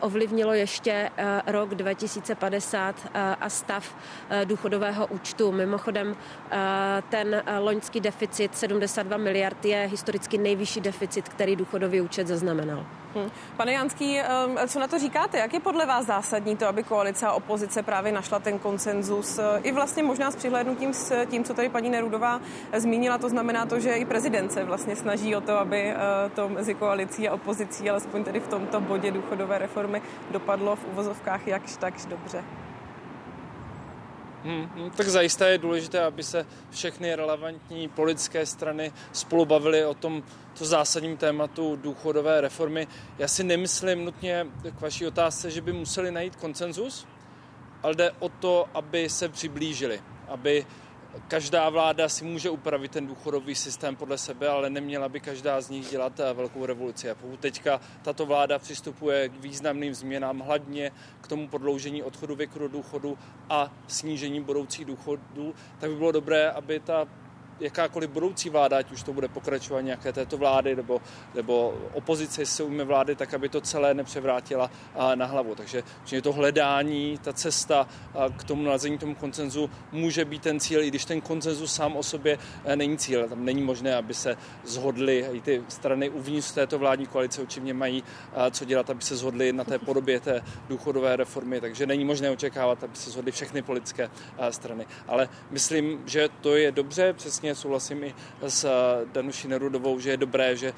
[0.01, 1.11] ovlivnilo ještě
[1.47, 2.95] rok 2050
[3.41, 3.97] a stav
[4.45, 5.53] důchodového daňového účtu.
[5.53, 6.17] Mimochodem
[6.51, 12.87] eh, ten eh, loňský deficit 72 miliard je historicky nejvyšší deficit, který důchodový účet zaznamenal.
[13.15, 13.31] Hmm.
[13.57, 15.39] Pane Janský, eh, co na to říkáte?
[15.39, 19.41] Jak je podle vás zásadní to, aby koalice a opozice právě našla ten konsenzus?
[19.63, 22.41] I vlastně možná s přihlédnutím s tím, co tady paní Nerudová
[22.77, 25.95] zmínila, to znamená to, že i prezident se vlastně snaží o to, aby
[26.35, 31.47] to mezi koalicí a opozicí, alespoň tedy v tomto bodě důchodové reformy, dopadlo v uvozovkách
[31.47, 32.45] jakž takž dobře.
[34.45, 39.95] Hmm, hmm, tak zajisté je důležité, aby se všechny relevantní politické strany spolu bavily o
[39.95, 40.23] tom
[40.59, 42.87] to zásadním tématu důchodové reformy.
[43.19, 44.47] Já si nemyslím nutně
[44.79, 47.07] k vaší otázce, že by museli najít konsenzus,
[47.83, 50.67] ale jde o to, aby se přiblížili, aby
[51.29, 55.71] každá vláda si může upravit ten důchodový systém podle sebe, ale neměla by každá z
[55.71, 57.11] nich dělat eh, velkou revoluci.
[57.11, 62.59] A pokud teďka tato vláda přistupuje k významným změnám, hlavně k tomu prodloužení odchodu věku
[62.59, 67.07] do důchodu a snížení budoucích důchodů, tak by bylo dobré, aby ta
[67.61, 71.01] jakákoliv budoucí vláda, ať už to bude pokračovat nějaké této vlády nebo,
[71.35, 74.71] nebo opozice se ujme vlády, tak aby to celé nepřevrátila
[75.15, 75.55] na hlavu.
[75.55, 77.89] Takže že to hledání, ta cesta
[78.37, 82.03] k tomu nalezení tomu koncenzu může být ten cíl, i když ten koncenzus sám o
[82.03, 83.29] sobě e, není cíl.
[83.29, 88.05] Tam není možné, aby se zhodly i ty strany uvnitř této vládní koalice určitě mají
[88.51, 92.85] co dělat, aby se zhodly na té podobě té důchodové reformy, takže není možné očekávat,
[92.85, 94.11] aby se zhodly všechny politické
[94.51, 94.87] strany.
[95.09, 100.11] Ale myslím, že to je dobře, přesně vlastně souhlasím i s eh, Danuší Nerudovou, že
[100.11, 100.73] je dobré, že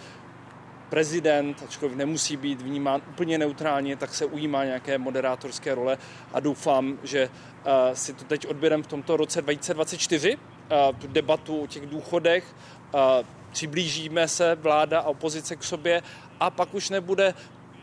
[0.88, 5.98] prezident, ačkoliv nemusí být vnímán úplně neutrálně, tak se ujímá nějaké moderátorské role
[6.32, 11.62] a doufám, že uh, si to teď odběrem v tomto roce 2024, uh, tu debatu
[11.62, 12.54] o těch důchodech,
[13.50, 16.02] přiblížíme se vláda a opozice k sobě
[16.40, 17.34] a pak už nebude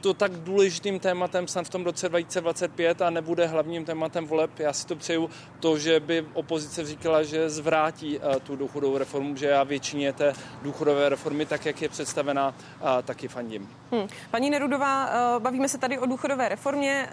[0.04, 4.60] to tak důležitým tématem snad v tom roce 2025 a nebude hlavním tématem voleb.
[4.60, 9.36] Já si to přeju to, že by opozice říkala, že zvrátí eh, tu důchodovou reformu,
[9.36, 13.70] že já většině té důchodové reformy, tak jak je představená, eh, taky fandím.
[13.92, 14.08] Hmm.
[14.32, 17.10] Paní Nerudová, eh, bavíme se tady o důchodové reformě.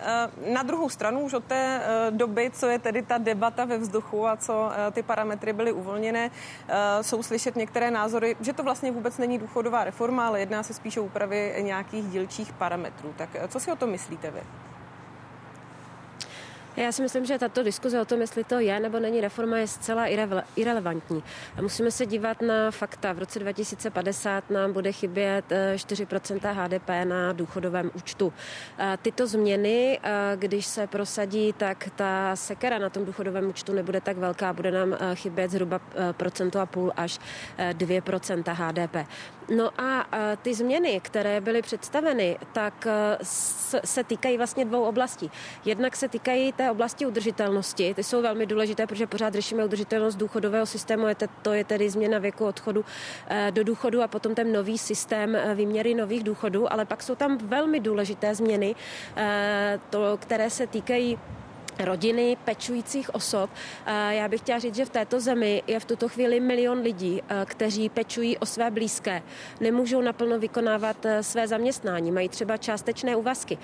[0.53, 4.37] Na druhou stranu už od té doby, co je tedy ta debata ve vzduchu a
[4.37, 6.31] co ty parametry byly uvolněné,
[7.01, 11.01] jsou slyšet některé názory, že to vlastně vůbec není důchodová reforma, ale jedná se spíše
[11.01, 13.15] o úpravy nějakých dílčích parametrů parametrů.
[13.17, 14.41] Tak eh, co si o tom myslíte vy?
[16.77, 19.67] Já si myslím, že tato diskuze o tom, jestli to je nebo není reforma, je
[19.67, 20.07] zcela
[20.57, 21.23] irrelevantní.
[21.61, 23.13] Musíme se dívat na fakta.
[23.13, 28.33] V roce 2050 nám bude chybět 4% eh, HDP na důchodovém účtu.
[29.03, 34.17] Tyto změny, eh, když se prosadí, tak ta sekera na tom důchodovém účtu nebude tak
[34.17, 34.53] velká.
[34.53, 35.81] Bude nám chybět zhruba
[36.13, 37.19] procento a půl až
[37.73, 39.07] 2% HDP.
[39.57, 40.07] No a
[40.43, 42.87] ty změny, které byly představeny, tak
[43.85, 45.31] se týkají vlastně dvou oblastí.
[45.65, 50.67] Jednak se týkají té oblasti udržitelnosti, ty jsou velmi důležité, protože pořád řešíme udržitelnost důchodového
[50.67, 51.07] systému,
[51.43, 52.85] to je tedy změna věku odchodu
[53.29, 57.15] e, do důchodu a potom ten nový systém e, výměry nových důchodů, ale pak jsou
[57.15, 58.75] tam velmi důležité změny,
[59.91, 61.19] to, které se týkají
[61.81, 63.51] rodiny pečujících osob.
[64.11, 67.89] Já bych chtěla říct, že v této zemi je v tuto chvíli milion lidí, kteří
[67.89, 69.23] pečují o své blízké.
[69.61, 73.59] Nemůžou naplno vykonávat své zaměstnání, mají třeba částečné úvazky.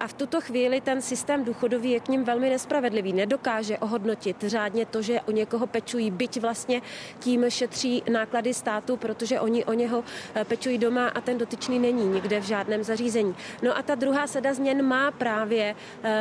[0.00, 3.12] A v tuto chvíli ten systém důchodový je k ním velmi nespravedlivý.
[3.12, 6.82] Nedokáže ohodnotit řádně to, že o někoho pečují, byť vlastně
[7.18, 10.04] tím šetří náklady státu, protože oni o něho
[10.44, 13.34] pečují doma a ten dotyčný není nikde v žádném zařízení.
[13.62, 15.74] No a ta druhá seda změn má právě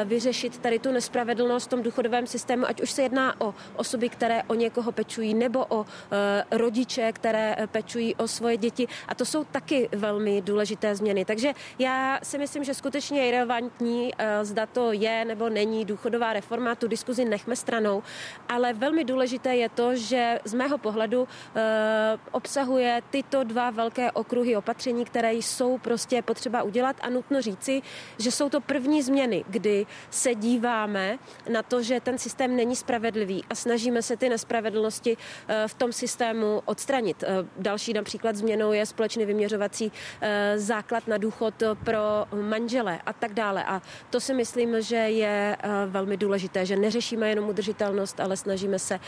[0.06, 4.10] vyřešit tady tu nespravedlivost spravedlnost v tom důchodovém systému, ať už se jedná o osoby,
[4.10, 8.88] které o někoho pečují, nebo o e, rodiče, které eh, pečují o svoje děti.
[9.08, 11.26] A to jsou taky velmi důležité změny.
[11.26, 16.34] Takže já si myslím, že skutečně je relevantní, e, zda to je nebo není důchodová
[16.34, 18.04] reforma, tu diskuzi nechme stranou,
[18.50, 24.58] ale velmi důležité je to, že z mého pohledu e, obsahuje tyto dva velké okruhy
[24.58, 27.82] opatření, které jsou prostě potřeba udělat a nutno říci,
[28.18, 31.01] že jsou to první změny, kdy se díváme
[31.50, 35.94] na to, že ten systém není spravedlivý a snažíme se ty nespravedlnosti eh, v tom
[35.94, 37.24] systému odstranit.
[37.24, 43.34] Eh, další například změnou je společný vyměřovací eh, základ na důchod pro manžele a tak
[43.34, 43.64] dále.
[43.64, 49.00] A to si myslím, že je velmi důležité, že neřešíme jenom udržitelnost, ale snažíme se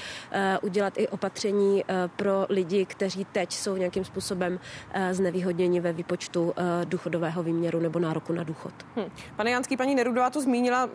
[0.61, 1.83] udělat i opatření
[2.15, 4.59] pro lidi, kteří teď jsou nějakým způsobem
[5.11, 6.53] znevýhodněni ve výpočtu
[6.85, 8.73] důchodového výměru nebo nároku na důchod.
[8.95, 9.11] Hm.
[9.35, 10.89] Pane Janský, paní Nerudová to zmínila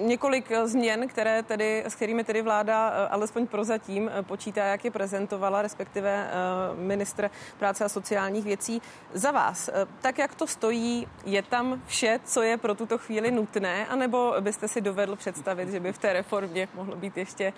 [0.00, 4.90] několik změn, které tedy, s kterými tedy vláda eh, alespoň prozatím eh, počítá, jak je
[4.90, 6.32] prezentovala, respektive eh,
[6.76, 8.82] ministr práce a sociálních věcí.
[9.12, 13.86] Za vás, tak jak to stojí, je tam vše, co je pro tuto chvíli nutné,
[13.86, 17.52] anebo byste si dovedl představit, že by v té reformě mohlo být ještě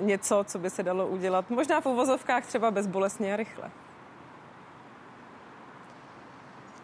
[0.00, 3.70] něco, co by se dalo udělat, možná v uvozovkách třeba bezbolestně a rychle?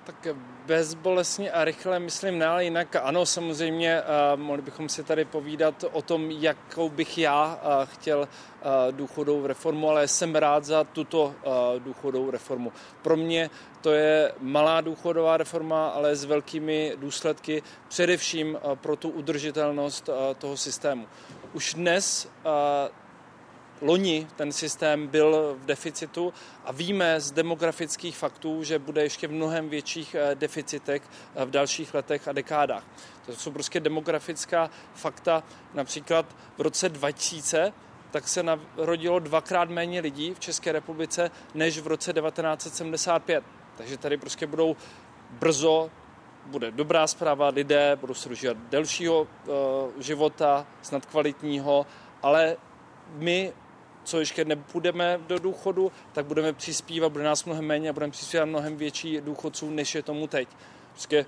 [0.09, 4.03] Tak bezbolesně a rychle, myslím, ne, ale jinak ano, samozřejmě
[4.37, 8.29] mohli bychom si tady povídat o tom, jakou bych já chtěl
[8.90, 11.35] důchodovou reformu, ale jsem rád za tuto
[11.79, 12.73] důchodovou reformu.
[13.03, 20.11] Pro mě to je malá důchodová reforma, ale s velkými důsledky, především pro tu udržitelnost
[20.38, 21.07] toho systému.
[21.53, 22.29] Už dnes
[23.81, 29.33] loni ten systém byl v deficitu a víme z demografických faktů, že bude ještě v
[29.33, 31.03] mnohem větších eh, deficitech
[31.35, 32.85] eh, v dalších letech a dekádách.
[33.27, 35.43] To jsou prostě demografická fakta.
[35.75, 37.73] Například v roce 2000
[38.11, 43.45] tak se narodilo dvakrát méně lidí v České republice než v roce 1975.
[43.77, 44.77] Takže tady prostě budou
[45.31, 45.91] brzo
[46.47, 49.27] bude dobrá zpráva, lidé budou se dožívat delšího uh,
[49.99, 51.87] života, snad kvalitního,
[52.23, 52.57] ale
[53.12, 53.53] my,
[54.09, 58.44] co ještě nepůjdeme do důchodu, tak budeme přispívat, bude nás mnohem méně a budeme přispívat
[58.44, 60.49] mnohem větší důchodců, než je tomu teď.
[60.92, 61.27] Prostě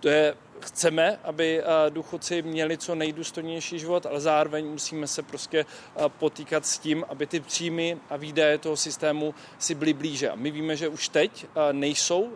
[0.00, 5.66] to je, chceme, aby důchodci měli co nejdůstojnější život, ale zároveň musíme se prostě
[6.08, 10.30] potýkat s tím, aby ty příjmy a výdaje toho systému si byly blíže.
[10.30, 12.32] A my víme, že už teď nejsou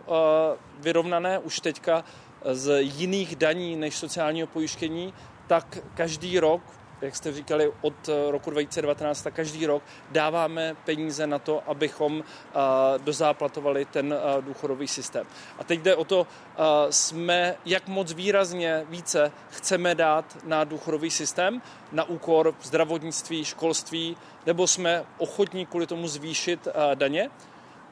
[0.79, 2.03] vyrovnané, už teďka
[2.51, 5.13] z jiných daní než sociálního pojištění,
[5.47, 6.61] tak každý rok
[7.03, 12.23] jak jste říkali, od eh, roku 2019, tak každý rok dáváme peníze na to, abychom
[12.23, 12.53] eh,
[12.97, 15.27] dozáplatovali ten eh, důchodový systém.
[15.59, 16.27] A teď jde o to,
[16.89, 21.61] jsme, jak moc výrazně více chceme dát na důchodový systém,
[21.91, 27.29] na úkor zdravotnictví, školství, nebo jsme ochotní kvůli tomu zvýšit daně.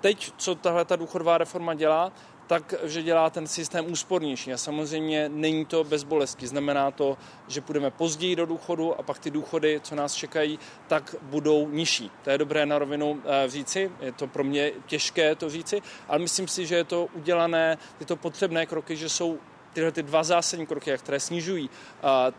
[0.02, 2.12] Teď, co tahle ta důchodová reforma dělá,
[2.52, 4.54] tak, že dělá ten systém úspornější.
[4.54, 6.48] A samozřejmě není to bez bolesti.
[6.48, 11.16] Znamená to, že půjdeme později do důchodu a pak ty důchody, co nás čekají, tak
[11.22, 12.12] budou nižší.
[12.24, 16.20] To je dobré na rovinu eh, říci, je to pro mě těžké to říci, ale
[16.20, 19.40] myslím si, že je to udělané, tyto potřebné kroky, že jsou
[19.74, 21.70] tyhle ty dva zásadní kroky, které snižují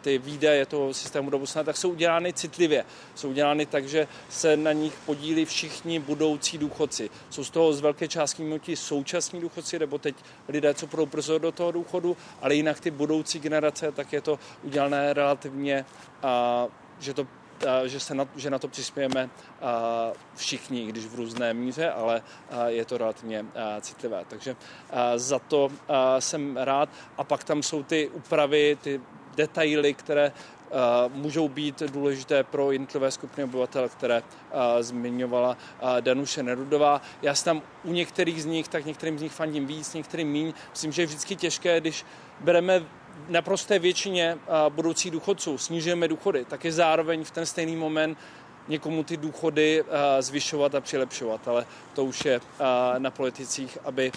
[0.01, 2.85] ty výdaje toho systému do budoucna, tak jsou udělány citlivě.
[3.15, 7.11] Jsou udělány tak, že se na nich podílí všichni budoucí důchodci.
[7.31, 10.15] Jsou z toho z velké části ti současní důchodci, nebo teď
[10.49, 14.39] lidé, co budou brzo do toho důchodu, ale jinak ty budoucí generace, tak je to
[14.63, 15.85] udělané relativně,
[16.99, 17.27] že to
[17.85, 19.31] že, se na, že na to přispějeme
[20.35, 22.23] všichni, když v různé míře, ale
[22.67, 23.47] je to relativně
[23.81, 24.25] citlivé.
[24.29, 24.57] Takže
[25.17, 25.71] za to
[26.19, 26.89] jsem rád.
[27.19, 29.01] A pak tam jsou ty úpravy, ty
[29.37, 30.33] detaily, které
[31.09, 34.23] můžou být důležité pro jednotlivé skupiny obyvatel, které
[34.81, 35.57] zmiňovala
[36.01, 37.01] Danuše Nerudová.
[37.23, 40.53] Já jsem tam u některých z nich, tak některým z nich fandím víc, některým míň.
[40.71, 42.05] Myslím, že je vždycky těžké, když
[42.41, 42.83] bereme
[43.29, 45.59] naprosté většině budoucích důchodců.
[45.59, 48.19] Snižujeme důchody, tak je zároveň v ten stejný moment
[48.69, 49.85] někomu ty důchody
[50.21, 52.41] zvyšovat a přilepšovat, ale to už je
[52.99, 54.13] na politicích, aby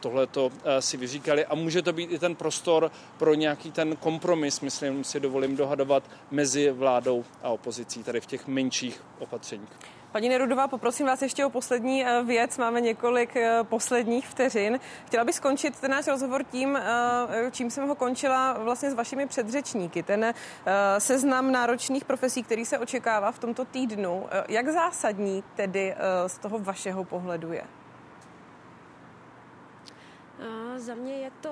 [0.00, 1.46] tohleto si vyříkali.
[1.46, 6.02] A může to být i ten prostor pro nějaký ten kompromis, myslím si dovolím dohadovat
[6.30, 9.95] mezi vládou a opozicí tady v těch menších opatřeních.
[10.16, 12.58] Paní Nerudová, poprosím vás ještě o poslední eh, věc.
[12.58, 14.80] Máme několik eh, posledních vteřin.
[15.06, 19.26] Chtěla bych skončit ten náš rozhovor tím, eh, čím jsem ho končila vlastně s vašimi
[19.26, 20.02] předřečníky.
[20.02, 20.34] Ten
[20.98, 24.26] seznam náročných profesí, který se očekává v tomto týdnu.
[24.48, 25.94] Jak zásadní tedy
[26.26, 27.62] z toho vašeho pohledu je?
[30.76, 31.50] Za mě je to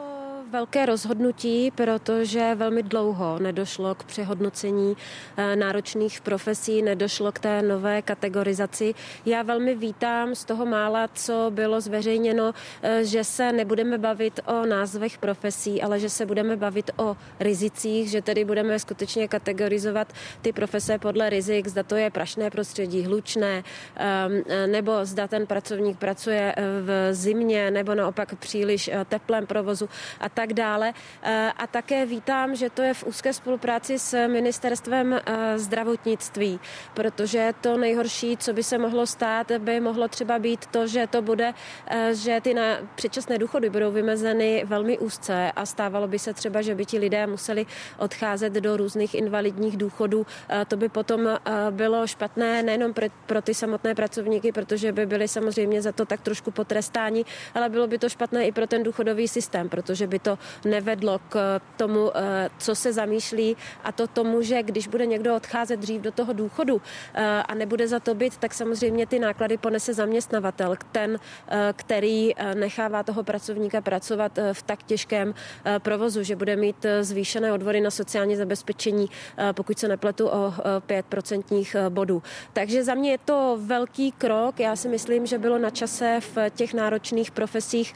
[0.51, 4.97] velké rozhodnutí, protože velmi dlouho nedošlo k přehodnocení
[5.37, 8.95] eh, náročných profesí, nedošlo k té nové kategorizaci.
[9.27, 14.67] Já velmi vítám z toho mála, co bylo zveřejněno, eh, že se nebudeme bavit o
[14.67, 20.53] názvech profesí, ale že se budeme bavit o rizicích, že tedy budeme skutečně kategorizovat ty
[20.53, 23.65] profese podle rizik, zda to je prašné prostředí, hlučné,
[23.97, 28.74] eh, nebo zda ten pracovník pracuje v zimě, nebo naopak příliš
[29.09, 29.89] teplém provozu
[30.21, 30.93] a tak dále.
[31.23, 36.61] Eh, a také vítám, že to je v úzké spolupráci s ministerstvem eh, zdravotnictví,
[36.95, 41.23] protože to nejhorší, co by se mohlo stát, by mohlo třeba být to, že to
[41.23, 41.55] bude,
[41.87, 46.63] eh, že ty na předčasné důchody budou vymezeny velmi úzce a stávalo by se třeba,
[46.63, 47.67] že by ti lidé museli
[47.99, 50.27] odcházet do různých invalidních důchodů.
[50.69, 51.39] To by potom
[51.71, 52.95] bylo špatné nejenom
[53.27, 57.87] pro ty samotné pracovníky, protože by byli samozřejmě za to tak trošku potrestáni, ale bylo
[57.87, 62.11] by to špatné i pro ten důchod důchodový systém, protože by to nevedlo k tomu,
[62.15, 66.33] eh, co se zamýšlí a to tomu, že když bude někdo odcházet dřív do toho
[66.33, 66.83] důchodu
[67.15, 72.33] eh, a nebude za to být, tak samozřejmě ty náklady ponese zaměstnavatel, ten, eh, který
[72.55, 75.35] nechává toho pracovníka pracovat v tak těžkém
[75.79, 79.07] provozu, že bude mít zvýšené odvody na sociální zabezpečení,
[79.53, 80.55] pokud se nepletu o
[80.87, 82.23] 5% bodů.
[82.53, 84.61] Takže za mě je to velký krok.
[84.61, 87.95] Já si myslím, že bylo na čase v těch náročných profesích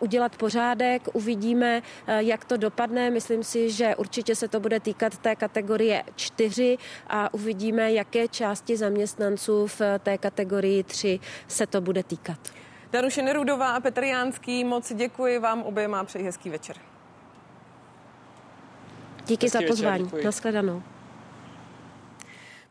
[0.00, 3.10] udělat udělat pořádek, uvidíme, eh, jak to dopadne.
[3.10, 8.76] Myslím si, že určitě se to bude týkat té kategorie 4 a uvidíme, jaké části
[8.76, 12.38] zaměstnanců v té kategorii 3 se to bude týkat.
[12.92, 16.76] Danuše Nerudová a Petr Jánský, moc děkuji vám oběma, přeji hezký večer.
[19.26, 20.04] Díky hezký za pozvání.
[20.04, 20.82] Večer, Naschledanou.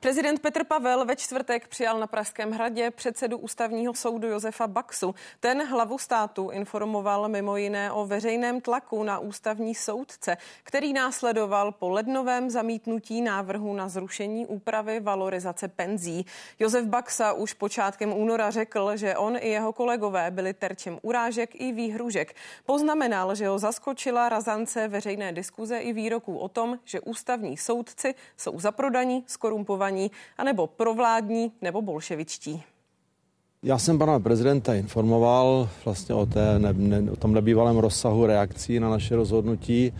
[0.01, 5.15] Prezident Petr Pavel ve čtvrtek přijal na Pražském hradě předsedu ústavního soudu Josefa Baxu.
[5.39, 11.89] Ten hlavu státu informoval mimo jiné o veřejném tlaku na ústavní soudce, který následoval po
[11.89, 16.25] lednovém zamítnutí návrhu na zrušení úpravy valorizace penzí.
[16.59, 21.71] Josef Baxa už počátkem února řekl, že on i jeho kolegové byli terčem urážek i
[21.71, 22.35] výhružek.
[22.65, 28.59] Poznamenal, že ho zaskočila razance veřejné diskuze i výroků o tom, že ústavní soudci jsou
[28.59, 29.90] zaprodaní, skorumpovaní,
[30.37, 32.63] anebo provládní nebo bolševičtí.
[33.63, 38.79] Já jsem pana prezidenta informoval vlastně o, té ne, ne, o tom nebývalém rozsahu reakcí
[38.79, 39.93] na naše rozhodnutí.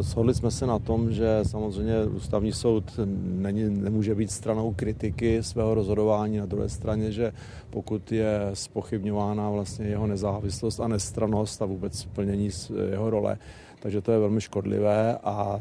[0.00, 2.84] Shodli jsme se na tom, že samozřejmě ústavní soud
[3.22, 6.38] není, nemůže být stranou kritiky svého rozhodování.
[6.38, 7.32] Na druhé straně, že
[7.70, 12.50] pokud je spochybňována vlastně jeho nezávislost a nestranost a vůbec plnění
[12.90, 13.38] jeho role,
[13.80, 15.60] takže to je velmi škodlivé a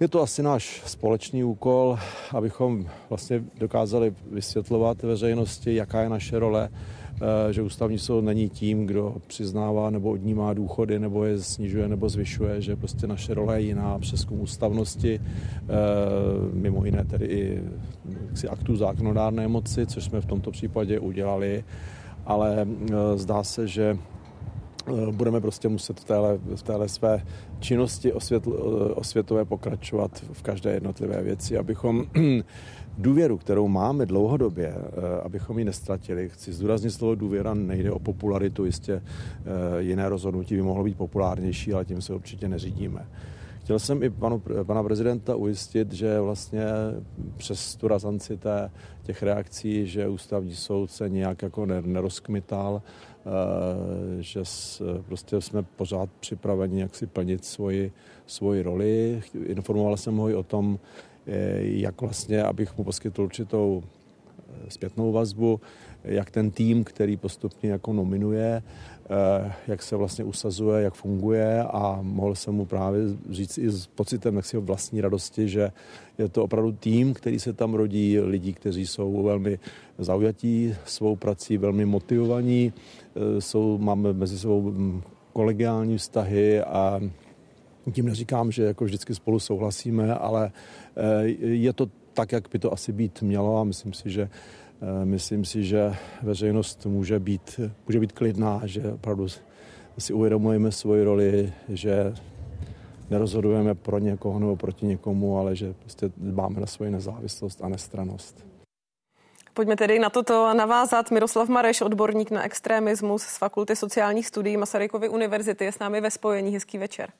[0.00, 1.98] je to asi náš společný úkol,
[2.32, 8.86] abychom vlastně dokázali vysvětlovat veřejnosti, jaká je naše role, eh, že ústavní soud není tím,
[8.86, 13.66] kdo přiznává nebo odnímá důchody, nebo je snižuje nebo zvyšuje, že prostě naše role je
[13.66, 15.68] jiná, přeskum ústavnosti, eh,
[16.52, 17.62] mimo jiné tedy i
[18.48, 21.64] aktů zákonodárné moci, což jsme v tomto případě udělali,
[22.26, 23.98] ale eh, zdá se, že
[25.10, 27.24] budeme prostě muset v téhle, v téhle své
[27.60, 28.56] činnosti osvětl,
[28.90, 32.04] eh, osvětové pokračovat v každé jednotlivé věci, abychom
[32.98, 36.28] důvěru, kterou máme dlouhodobě, eh, abychom ji nestratili.
[36.28, 39.02] Chci zdůraznit slovo důvěra, nejde o popularitu, jistě
[39.78, 43.06] jiné rozhodnutí by mohlo být populárnější, ale tím se určitě neřídíme.
[43.60, 46.64] Chtěl jsem i panu, pana prezidenta ujistit, že vlastně
[47.36, 48.70] přes tu razanci té,
[49.02, 53.15] těch reakcí, že ústavní soud se nějak jako nerozkmital, Eh,
[54.20, 54.40] že
[55.06, 57.92] prostě jsme pořád připraveni jak si plnit svoji,
[58.26, 59.22] svoji roli.
[59.46, 60.78] Informoval jsem ho i o tom,
[61.26, 63.82] eh, jak vlastně, abych mu poskytl určitou
[64.38, 65.60] eh, zpětnou vazbu,
[66.04, 68.62] jak ten tým, který postupně jako nominuje,
[69.66, 73.00] jak se vlastně usazuje, jak funguje a mohl jsem mu právě
[73.30, 75.72] říct i s pocitem jaksi vlastní radosti, že
[76.18, 79.58] je to opravdu tým, který se tam rodí, lidí, kteří jsou velmi
[79.98, 82.72] zaujatí svou prací, velmi motivovaní,
[83.16, 85.02] Eh, jsou, máme mezi sebou mm,
[85.32, 87.00] kolegiální vztahy a
[87.92, 90.52] tím neříkám, že jako vždycky spolu souhlasíme, ale
[90.96, 94.30] eh, je to tak, jak by to asi být mělo a myslím si, že eh,
[95.04, 99.26] myslím si, že veřejnost může být, může být klidná, že opravdu
[99.98, 102.14] si uvědomujeme svoji roli, že
[103.10, 108.46] nerozhodujeme pro někoho nebo proti někomu, ale že prostě dbáme na svoji nezávislost a nestranost.
[109.54, 111.10] Pojďme tedy na toto navázat.
[111.10, 116.10] Miroslav Mareš, odborník na extremismus z Fakulty sociálních studií Masarykovy univerzity, je s námi ve
[116.10, 116.52] spojení.
[116.52, 117.12] Hezký večer.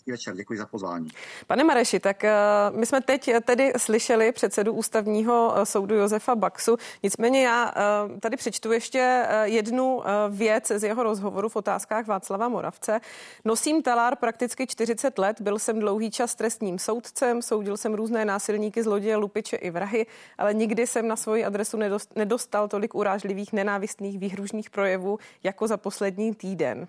[0.00, 1.08] Hezký večer, děkuji za pozvání.
[1.46, 2.32] Pane Mareši, tak eh,
[2.70, 6.76] my jsme teď tedy slyšeli předsedu ústavního eh, soudu Josefa Baxu.
[7.02, 13.00] Nicméně já eh, tady přečtu ještě jednu věc z jeho rozhovoru v otázkách Václava Moravce.
[13.44, 18.82] Nosím talár prakticky 40 let, byl jsem dlouhý čas trestním soudcem, soudil jsem různé násilníky,
[18.82, 20.06] zloděje, lupiče i vrahy,
[20.38, 21.78] ale nikdy jsem na svoji adresu
[22.16, 26.88] nedostal tolik urážlivých, nenávistných, výhružných projevů jako za poslední týden.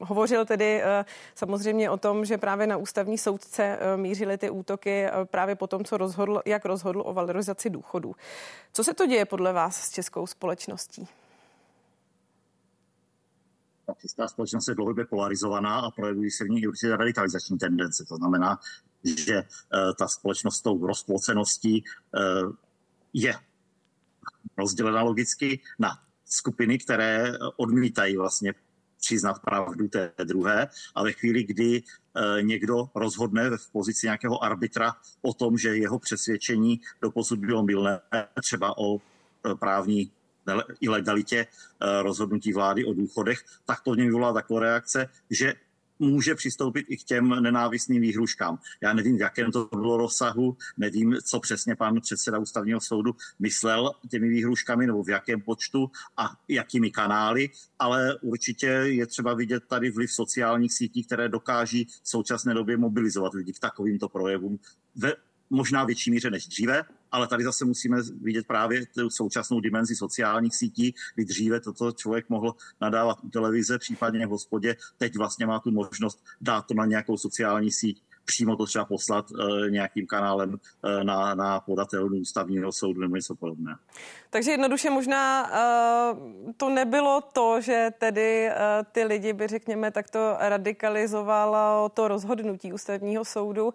[0.00, 0.82] Hovořil tedy
[1.34, 5.66] samozřejmě o tom, že právě na ústavní soudce eh, mířily ty útoky eh, právě po
[5.66, 8.14] tom, co rozhodl, jak rozhodl o valorizaci důchodů.
[8.72, 11.08] Co se to děje podle vás s českou společností?
[14.00, 18.04] Česká společnost je dlouhodobě polarizovaná a projevují se v ní určitě radikalizační tendence.
[18.08, 18.58] To znamená,
[19.04, 19.44] že uh,
[19.98, 22.52] ta společnost s tou rozploceností uh,
[23.12, 23.34] je
[24.58, 28.54] rozdělena logicky na skupiny, které odmítají vlastně
[29.00, 34.92] přiznat pravdu té druhé a ve chvíli, kdy e, někdo rozhodne v pozici nějakého arbitra
[35.22, 38.00] o tom, že jeho přesvědčení doposud bylo milné,
[38.42, 39.00] třeba o e,
[39.54, 40.10] právní
[40.80, 41.46] ilegalitě e,
[42.02, 45.54] rozhodnutí vlády o důchodech, tak to mě vyvolá taková reakce, že
[46.00, 48.58] může přistoupit i k těm nenávistným výhruškám.
[48.80, 53.92] Já nevím, v jakém to bylo rozsahu, nevím, co přesně pan předseda ústavního soudu myslel
[54.10, 59.90] těmi výhruškami nebo v jakém počtu a jakými kanály, ale určitě je třeba vidět tady
[59.90, 64.58] vliv sociálních sítí, které dokáží v současné době mobilizovat lidi k takovýmto projevům
[64.96, 65.12] ve
[65.50, 70.56] možná větší míře než dříve, ale tady zase musíme vidět právě tu současnou dimenzi sociálních
[70.56, 75.60] sítí, kdy dříve toto člověk mohl nadávat u televize, případně v hospodě, teď vlastně má
[75.60, 80.50] tu možnost dát to na nějakou sociální síť přímo to třeba poslat uh, nějakým kanálem
[80.50, 83.78] uh, na, na podatelnu ústavního soudu nebo něco podobného.
[84.32, 85.50] Takže jednoduše možná
[86.12, 86.18] uh,
[86.56, 88.54] to nebylo to, že tedy uh,
[88.92, 93.72] ty lidi by, řekněme, takto radikalizovalo to rozhodnutí ústavního soudu, uh,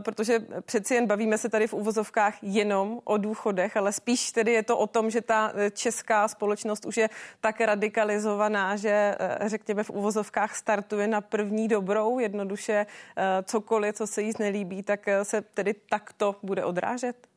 [0.00, 4.62] protože přeci jen bavíme se tady v uvozovkách jenom o důchodech, ale spíš tedy je
[4.62, 10.56] to o tom, že ta česká společnost už je tak radikalizovaná, že řekněme v uvozovkách
[10.56, 12.86] startuje na první dobrou, jednoduše
[13.44, 17.31] cokoliv, co se jí nelíbí, tak se tedy takto bude odrážet?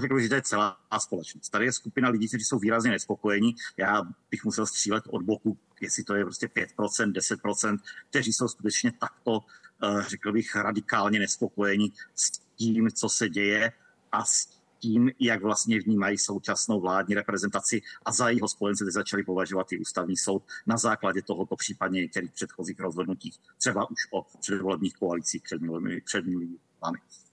[0.00, 1.48] Řekl, že to je celá společnost.
[1.48, 3.54] Tady je skupina lidí, kteří jsou výrazně nespokojení.
[3.76, 7.78] Já bych musel střílet od boku, jestli to je prostě 5%, 10%,
[8.10, 9.40] kteří jsou skutečně takto,
[9.82, 13.72] eh, řekl bych, radikálně nespokojení s tím, co se děje
[14.12, 14.46] a s
[14.84, 20.16] tím, jak vlastně vnímají současnou vládní reprezentaci a za jeho spojence začali považovat i ústavní
[20.16, 26.00] soud na základě tohoto případně některých předchozích rozhodnutí, třeba už o předvolebních koalicích před minulými,
[26.00, 26.24] před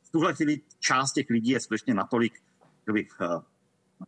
[0.03, 2.33] V tuhle chvíli část těch lidí je skutečně natolik
[2.87, 3.27] bych, eh,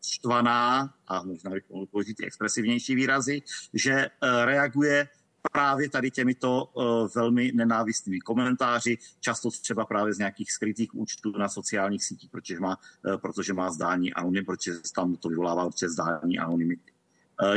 [0.05, 3.41] štvaná a možná bych mohl použít expresivnější výrazy,
[3.73, 5.07] že eh, reaguje
[5.51, 11.49] právě tady těmito uh, velmi nenávistnými komentáři, často třeba právě z nějakých skrytých účtů na
[11.49, 12.77] sociálních sítích, protože má,
[13.21, 16.91] protože má zdání anonymity, protože tam to vyvolává určitě zdání anonymity.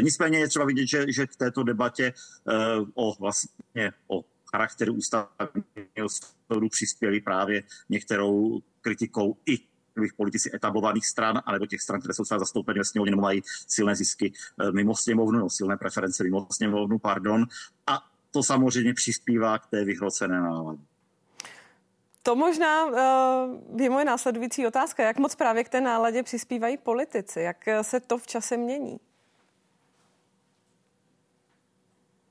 [0.00, 2.12] Nicméně je třeba vidět, že, že k této debatě
[2.94, 6.08] o vlastně o charakteru ústavního
[6.52, 9.58] soudu přispěli právě některou kritikou i
[9.96, 13.96] takových politici etablovaných stran, anebo těch stran, které jsou třeba zastoupeny ve sněmovně, mají silné
[13.96, 17.44] zisky eh, mimo sněmovnu, no, silné preference mimo sněmovnu, pardon.
[17.86, 20.82] A to samozřejmě přispívá k té vyhrocené náladě.
[22.22, 25.02] To možná uh, je moje následující otázka.
[25.02, 27.40] Jak moc právě k té náladě přispívají politici?
[27.40, 29.00] Jak se to v čase mění?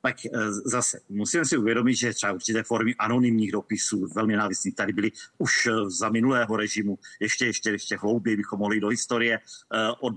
[0.06, 4.94] Tak eh, zase musíme si uvědomit, že třeba určité formy anonymních dopisů, velmi návistných, tady
[4.94, 9.92] byly už eh, za minulého režimu, ještě, ještě, ještě hlouběji bychom mohli do historie eh,
[10.00, 10.14] od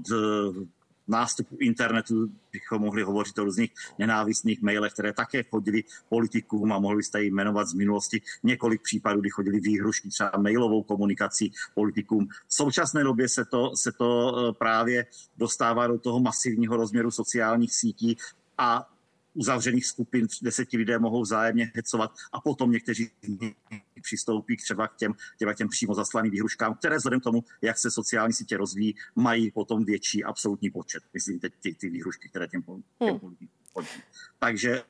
[1.08, 7.02] nástupu internetu bychom mohli hovořit o různých nenávistných mailech, které také chodili politikům a mohli
[7.18, 12.28] jim jmenovat z minulosti několik případů, kdy chodili výhrušky třeba mailovou komunikací politikům.
[12.48, 15.06] V současné době se to, se to právě
[15.38, 18.16] dostává do toho masivního rozměru sociálních sítí
[18.58, 18.88] a
[19.38, 23.10] uzavřených skupin deseti lidé mohou vzájemně hecovat a potom někteří
[24.02, 27.90] přistoupí třeba k těm, těm, těm přímo zaslaným výhruškám, které vzhledem k tomu, jak se
[27.90, 31.02] sociální sítě rozvíjí, mají potom větší absolutní počet.
[31.14, 33.34] Myslím teď ty, ty výhrušky, které těm, těm hmm.
[34.38, 34.82] Takže,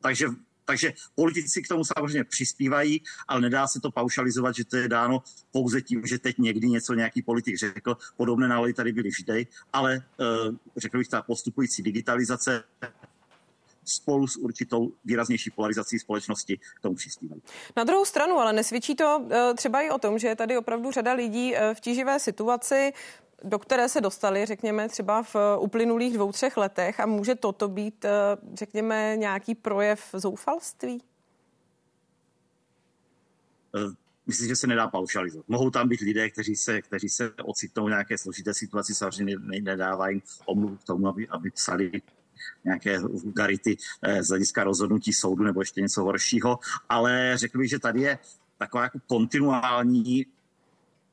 [0.00, 0.28] takže
[0.64, 5.22] takže politici k tomu samozřejmě přispívají, ale nedá se to paušalizovat, že to je dáno
[5.50, 7.96] pouze tím, že teď někdy něco nějaký politik řekl.
[8.16, 10.24] Podobné nálady tady byly vždy, ale eh,
[10.76, 12.64] řekl bych, ta postupující digitalizace
[13.84, 17.42] spolu s určitou výraznější polarizací společnosti k tomu přispívají.
[17.76, 20.90] Na druhou stranu, ale nesvědčí to eh, třeba i o tom, že je tady opravdu
[20.90, 22.92] řada lidí eh, v tíživé situaci,
[23.44, 28.04] do které se dostali, řekněme, třeba v uplynulých dvou, třech letech a může toto být,
[28.04, 28.10] eh,
[28.54, 31.02] řekněme, nějaký projev zoufalství?
[34.26, 35.48] Myslím, že se nedá paušalizovat.
[35.48, 40.22] Mohou tam být lidé, kteří se, kteří se ocitnou v nějaké složité situaci, samozřejmě nedávají
[40.46, 42.02] omluvu k tomu, aby, aby psali
[42.64, 47.78] nějaké vulgarity eh, z hlediska rozhodnutí soudu nebo ještě něco horšího, ale řekl bych, že
[47.78, 48.18] tady je
[48.58, 50.26] taková jako kontinuální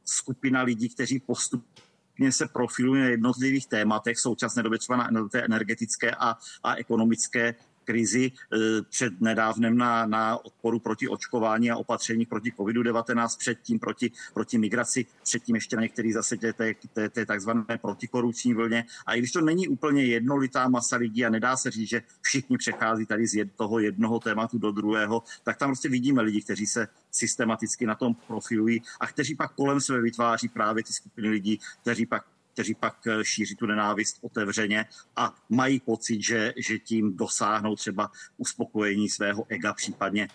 [0.05, 5.41] skupina lidí, kteří postupně se profilují na jednotlivých tématech, v současné době třeba na té
[5.41, 7.55] energetické a, a ekonomické
[7.89, 8.57] krizi eh,
[8.89, 15.05] před nedávnem na, na odporu proti očkování a opatření proti COVID-19, předtím proti, proti migraci,
[15.23, 18.85] předtím ještě na některých zase té, té, té, té takzvané protikorupční vlně.
[19.05, 22.57] A i když to není úplně jednolitá masa lidí a nedá se říct, že všichni
[22.57, 26.87] přechází tady z toho jednoho tématu do druhého, tak tam prostě vidíme lidi, kteří se
[27.11, 32.05] systematicky na tom profilují a kteří pak kolem sebe vytváří právě ty skupiny lidí, kteří
[32.05, 32.23] pak
[32.54, 34.86] kteří pak eh, šíří tu nenávist otevřeně
[35.16, 40.28] a mají pocit, že, že tím dosáhnou třeba uspokojení svého ega, případně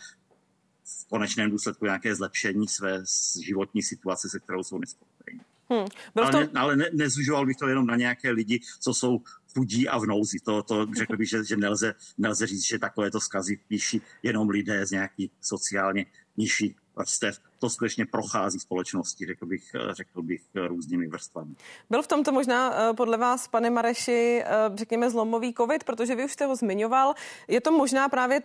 [0.84, 3.02] v konečném důsledku nějaké zlepšení své
[3.44, 5.40] životní situace, se kterou jsou nespokojení.
[5.70, 5.86] Hmm.
[6.14, 6.40] Ale, to...
[6.40, 9.20] ne, ale ne, nezužoval bych to jenom na nějaké lidi, co jsou
[9.54, 10.38] chudí a v nouzi.
[10.40, 14.86] To, to řekl bych, že, že nelze, nelze říct, že takovéto zkazy píší jenom lidé
[14.86, 16.06] z nějaký sociálně
[16.36, 21.54] nižší vrstev to skutečně prochází společnosti, řekl bych, řekl bych různými vrstvami.
[21.90, 24.44] Byl v tomto možná podle vás, pane Mareši,
[24.74, 27.14] řekněme zlomový covid, protože vy už jste ho zmiňoval.
[27.48, 28.42] Je to možná právě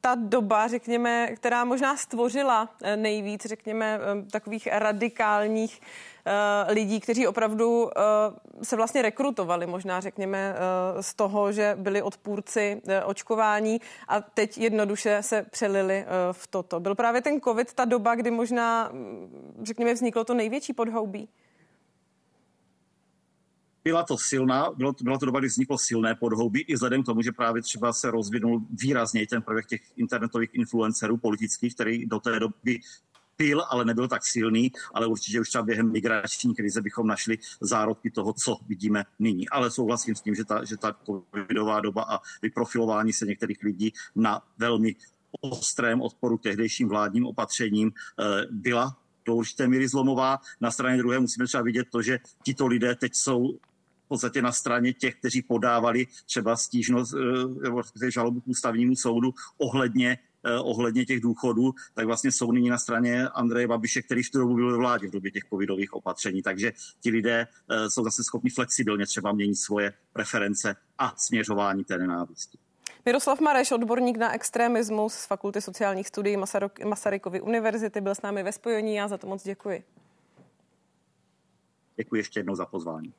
[0.00, 4.00] ta doba, řekněme, která možná stvořila nejvíc, řekněme,
[4.30, 5.80] takových radikálních
[6.24, 12.02] Eh, lidí, kteří opravdu eh, se vlastně rekrutovali, možná řekněme, eh, z toho, že byli
[12.02, 16.80] odpůrci očkování a teď jednoduše se přelili v toto.
[16.80, 18.59] Byl právě ten covid ta doba, kdy možná,
[18.92, 21.28] mm, řekněme, vzniklo to největší podhoubí?
[23.84, 27.06] byla to silná, bylo to, byla to doba, kdy vzniklo silné podhoubí, i vzhledem k
[27.06, 32.20] tomu, že právě třeba se rozvinul výrazněji ten projekt těch internetových influencerů politických, který do
[32.20, 32.80] té doby
[33.38, 38.10] byl, ale nebyl tak silný, ale určitě už třeba během migrační krize bychom našli zárodky
[38.10, 39.48] toho, co vidíme nyní.
[39.48, 43.92] Ale souhlasím s tím, že ta, že ta covidová doba a vyprofilování se některých lidí
[44.14, 44.94] na velmi
[45.40, 50.38] ostrém odporu k tehdejším vládním opatřením eh, byla do určité míry zlomová.
[50.60, 53.52] Na straně druhé musíme třeba vidět to, že tito lidé teď jsou
[54.04, 57.18] v podstatě na straně těch, kteří podávali třeba stížnost eh,
[57.62, 62.78] nebo žalobu k ústavnímu soudu ohledně Eh, ohledně těch důchodů, tak vlastně jsou nyní na
[62.78, 66.42] straně Andreje Babiše, který v tu dobu byl ve vládě v době těch covidových opatření.
[66.42, 67.46] Takže ti lidé
[67.88, 72.58] jsou zase schopni flexibilně třeba měnit svoje preference a směřování té nenávisti.
[73.04, 76.36] Miroslav Mareš, odborník na extremismus z Fakulty sociálních studií
[76.84, 78.94] Masarykovy univerzity, byl s námi ve spojení.
[78.94, 79.84] Já za to moc děkuji.
[81.96, 83.12] Děkuji ještě jednou za pozvání.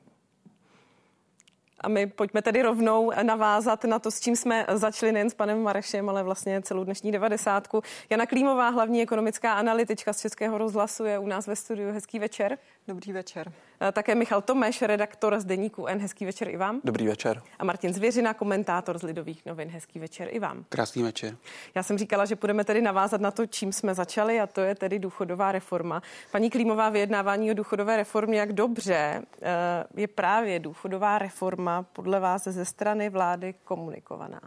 [1.80, 5.62] A my pojďme tedy rovnou navázat na to, s čím jsme začali nejen s panem
[5.62, 7.82] Marešem, ale vlastně celou dnešní devadesátku.
[8.10, 11.92] Jana Klímová, hlavní ekonomická analytička z Českého rozhlasu, je u nás ve studiu.
[11.92, 12.58] Hezký večer.
[12.88, 13.52] Dobrý večer.
[13.92, 15.98] Také Michal Tomeš, redaktor z Deníku N.
[15.98, 16.80] Hezký večer i vám.
[16.84, 17.42] Dobrý večer.
[17.58, 19.68] A Martin Zvěřina, komentátor z Lidových novin.
[19.68, 20.64] Hezký večer i vám.
[20.68, 21.36] Krásný večer.
[21.74, 24.74] Já jsem říkala, že budeme tedy navázat na to, čím jsme začali, a to je
[24.74, 26.02] tedy důchodová reforma.
[26.30, 32.44] Paní Klímová, vyjednávání o důchodové reformě, jak dobře eh, je právě důchodová reforma podle vás
[32.44, 34.40] ze strany vlády komunikovaná?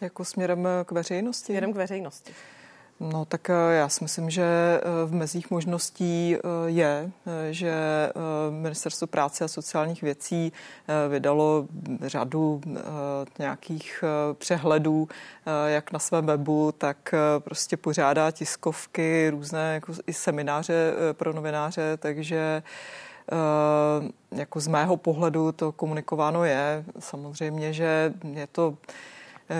[0.00, 1.46] Jako směrem k veřejnosti?
[1.46, 2.34] Směrem k veřejnosti.
[3.00, 7.10] No tak eh, já si myslím, že eh, v mezích možností eh, je,
[7.50, 7.74] že
[8.50, 10.52] Ministerstvo práce a sociálních věcí
[11.08, 11.66] vydalo
[12.00, 12.60] řadu
[13.38, 15.08] nějakých přehledů,
[15.66, 22.62] jak na svém webu, tak prostě pořádá tiskovky, různé jako i semináře pro novináře, takže
[24.32, 26.84] jako z mého pohledu to komunikováno je.
[26.98, 28.76] Samozřejmě, že je to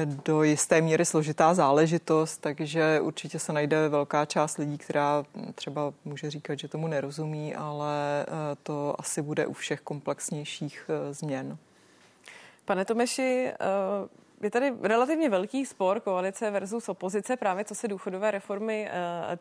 [0.04, 5.24] do jisté míry složitá záležitost, takže určitě se najde velká část lidí, která
[5.54, 8.26] třeba může říkat, že tomu nerozumí, ale eh,
[8.62, 11.56] to asi bude u všech komplexnějších eh, změn.
[12.64, 13.56] Pane Tomeši, eh,
[14.42, 18.90] je tady relativně velký spor koalice versus opozice, právě co se důchodové reformy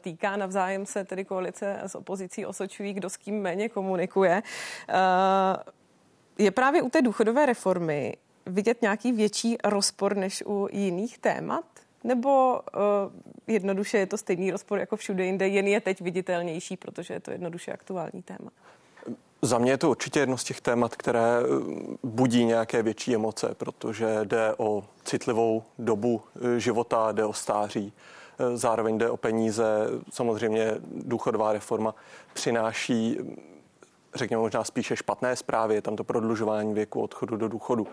[0.02, 0.38] týká.
[0.38, 4.44] Navzájem se tedy koalice s opozicí osočují, kdo s kým méně komunikuje.
[6.38, 11.66] Je právě u té důchodové reformy vidět nějaký větší rozpor než u jiných témat?
[12.04, 12.82] Nebo uh,
[13.48, 17.32] jednoduše je to stejný rozpor jako všude jinde, jen je teď viditelnější, protože je to
[17.32, 18.52] jednoduše aktuální téma?
[19.42, 21.46] Za mě je to určitě jedno z těch témat, které eh,
[22.04, 27.94] budí nějaké větší emoce, protože jde o citlivou dobu eh, života, jde o stáří,
[28.56, 29.88] zároveň jde o peníze.
[30.10, 31.96] Samozřejmě důchodová reforma
[32.34, 33.18] přináší
[34.16, 37.88] řekněme možná spíše špatné zprávy, je tam to prodlužování věku odchodu do důchodu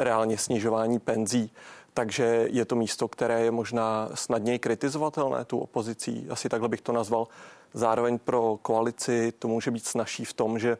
[0.00, 1.52] reálně snižování penzí.
[1.94, 6.92] Takže je to místo, které je možná snadněji kritizovatelné tu opozicí, asi takhle bych to
[6.92, 7.28] nazval.
[7.74, 10.78] Zároveň pro koalici to může být snažší v tom, že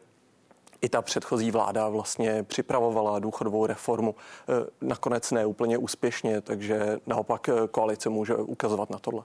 [0.81, 4.15] i ta předchozí vláda vlastně připravovala důchodovou reformu.
[4.15, 9.23] E, nakonec ne úplně úspěšně, takže naopak koalice může ukazovat na tohle.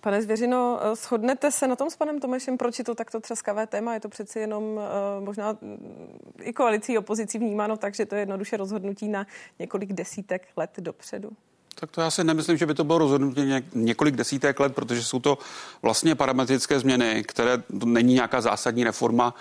[0.00, 3.66] Pane Zvěřino, eh, shodnete se na tom s panem Tomešem, proč je to takto třeskavé
[3.66, 3.94] téma?
[3.94, 4.80] Je to přeci jenom uh,
[5.24, 9.26] možná mm, i koalicí opozicí vnímáno tak, že to je jednoduše rozhodnutí na
[9.58, 11.30] několik desítek let dopředu?
[11.74, 15.04] Tak to já si nemyslím, že by to bylo rozhodnutí ně, několik desítek let, protože
[15.04, 15.38] jsou to
[15.82, 19.34] vlastně parametrické změny, které to není nějaká zásadní reforma,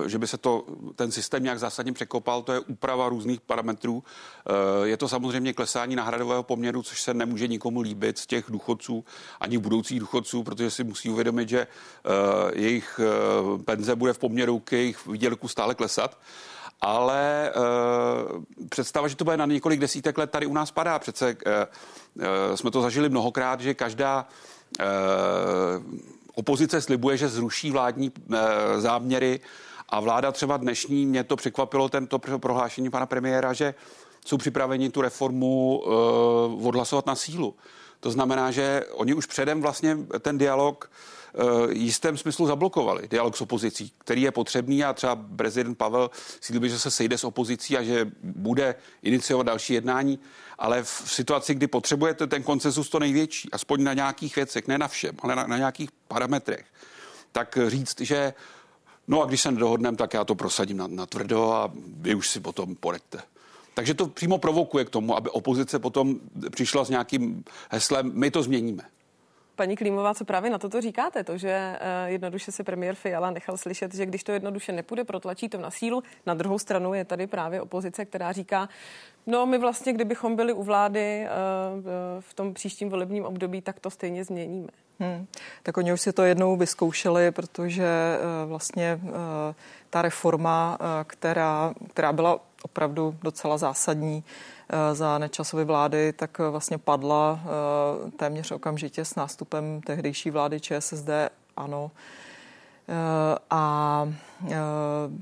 [0.00, 0.64] uh, že by se to
[0.96, 3.94] ten systém nějak zásadně překopal, to je úprava různých parametrů.
[3.94, 4.02] Uh,
[4.86, 9.04] je to samozřejmě klesání náhradového poměru, což se nemůže nikomu líbit z těch důchodců,
[9.40, 12.12] ani budoucích důchodců, protože si musí uvědomit, že uh,
[12.54, 13.00] jejich
[13.64, 16.18] penze bude v poměru k jejich výdělku stále klesat
[16.80, 20.98] ale uh, představa, že to bude na několik desítek let, tady u nás padá.
[20.98, 21.52] Přece uh,
[22.16, 24.26] uh, jsme to zažili mnohokrát, že každá
[24.80, 24.86] uh,
[26.34, 28.36] opozice slibuje, že zruší vládní uh,
[28.78, 29.40] záměry
[29.88, 33.74] a vláda třeba dnešní, mě to překvapilo, tento prohlášení pana premiéra, že
[34.26, 37.54] jsou připraveni tu reformu uh, odhlasovat na sílu.
[38.00, 40.90] To znamená, že oni už předem vlastně ten dialog
[41.70, 46.10] jistém smyslu zablokovali, dialog s opozicí, který je potřebný a třeba prezident Pavel
[46.40, 50.18] si že se sejde s opozicí a že bude iniciovat další jednání,
[50.58, 54.88] ale v situaci, kdy potřebujete ten koncesus to největší, aspoň na nějakých věcech, ne na
[54.88, 56.66] všem, ale na, na nějakých parametrech,
[57.32, 58.34] tak říct, že
[59.08, 62.28] no a když se nedohodneme, tak já to prosadím na, na tvrdo a vy už
[62.28, 63.18] si potom poraďte.
[63.74, 66.20] Takže to přímo provokuje k tomu, aby opozice potom
[66.50, 68.82] přišla s nějakým heslem, my to změníme.
[69.58, 71.24] Paní Klímová, co právě na toto říkáte?
[71.24, 75.48] To, že uh, jednoduše se premiér Fiala nechal slyšet, že když to jednoduše nepůjde, protlačí
[75.48, 76.02] to na sílu.
[76.26, 78.68] Na druhou stranu je tady právě opozice, která říká,
[79.26, 81.82] no my vlastně, kdybychom byli u vlády uh,
[82.20, 84.68] v tom příštím volebním období, tak to stejně změníme.
[85.00, 85.26] Hmm.
[85.62, 89.00] Tak oni už si to jednou vyzkoušeli, protože uh, vlastně
[89.90, 94.24] ta reforma, která, která byla opravdu docela zásadní,
[94.70, 100.60] Eh, za nečasové vlády, tak eh, vlastně padla eh, téměř okamžitě s nástupem tehdejší vlády
[100.60, 101.08] ČSSD,
[101.56, 101.90] ano.
[103.50, 104.12] A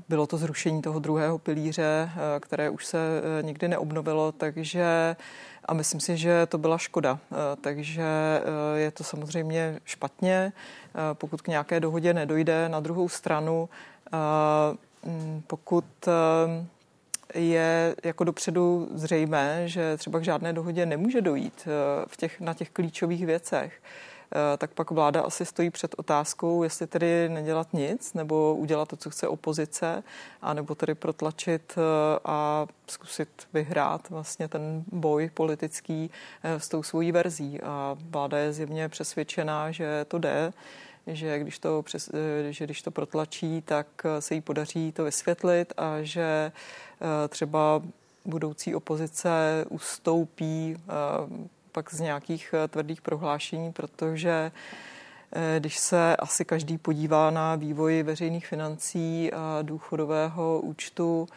[0.09, 2.09] bylo to zrušení toho druhého pilíře,
[2.39, 5.15] které už se nikdy neobnovilo, takže
[5.65, 7.19] a myslím si, že to byla škoda.
[7.61, 8.41] Takže
[8.75, 10.53] je to samozřejmě špatně,
[11.13, 12.69] pokud k nějaké dohodě nedojde.
[12.69, 13.69] Na druhou stranu,
[15.47, 15.85] pokud
[17.37, 22.53] je jako dopředu zřejmé, že třeba k žádné dohodě nemůže dojít eh, v těch, na
[22.53, 28.13] těch klíčových věcech, eh, tak pak vláda asi stojí před otázkou, jestli tedy nedělat nic,
[28.13, 30.03] nebo udělat to, co chce opozice,
[30.41, 36.09] anebo tedy protlačit eh, a zkusit vyhrát vlastně ten boj politický
[36.43, 37.61] s tou svojí verzí.
[37.61, 40.53] A vláda je zjevně přesvědčená, že to jde,
[41.07, 42.09] že když to, přes,
[42.49, 43.87] že když to protlačí, tak
[44.19, 46.51] se jí podaří to vysvětlit a že
[47.01, 47.81] Eh, třeba
[48.25, 50.91] budoucí opozice ustoupí eh,
[51.71, 54.51] pak z nějakých eh, tvrdých prohlášení, protože
[55.59, 61.27] když se asi každý podívá na vývoj veřejných financí a důchodového účtu,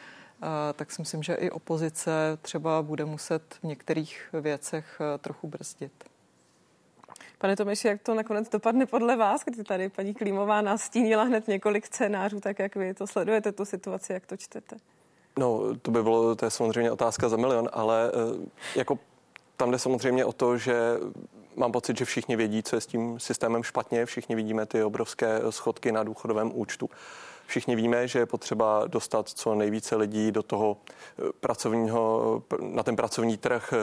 [0.74, 5.92] tak si myslím, že i opozice třeba bude muset v některých věcech trochu brzdit.
[7.40, 11.86] Pane Tomeši, jak to nakonec dopadne podle vás, kdy tady paní Klímová nastínila hned několik
[11.86, 14.76] scénářů, tak jak vy to sledujete, tu situaci, jak to čtete?
[15.38, 18.98] No, to by bylo, to je samozřejmě otázka za milion, ale eh, jako
[19.56, 20.74] tam jde samozřejmě o to, že
[21.56, 25.40] mám pocit, že všichni vědí, co je s tím systémem špatně, všichni vidíme ty obrovské
[25.50, 26.90] schodky na důchodovém účtu.
[27.50, 30.76] Všichni víme, že je potřeba dostat co nejvíce lidí do toho
[31.18, 33.76] eh, pracovního, na ten pracovní trh, eh,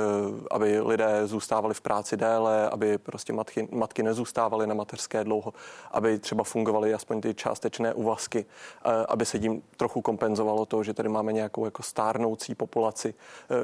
[0.52, 5.54] aby lidé zůstávali v práci déle, aby prostě matky, matky nezůstávaly na mateřské dlouho,
[5.92, 10.94] aby třeba fungovaly aspoň ty částečné úvazky, eh, aby se tím trochu kompenzovalo to, že
[10.94, 13.14] tady máme nějakou jako stárnoucí populaci,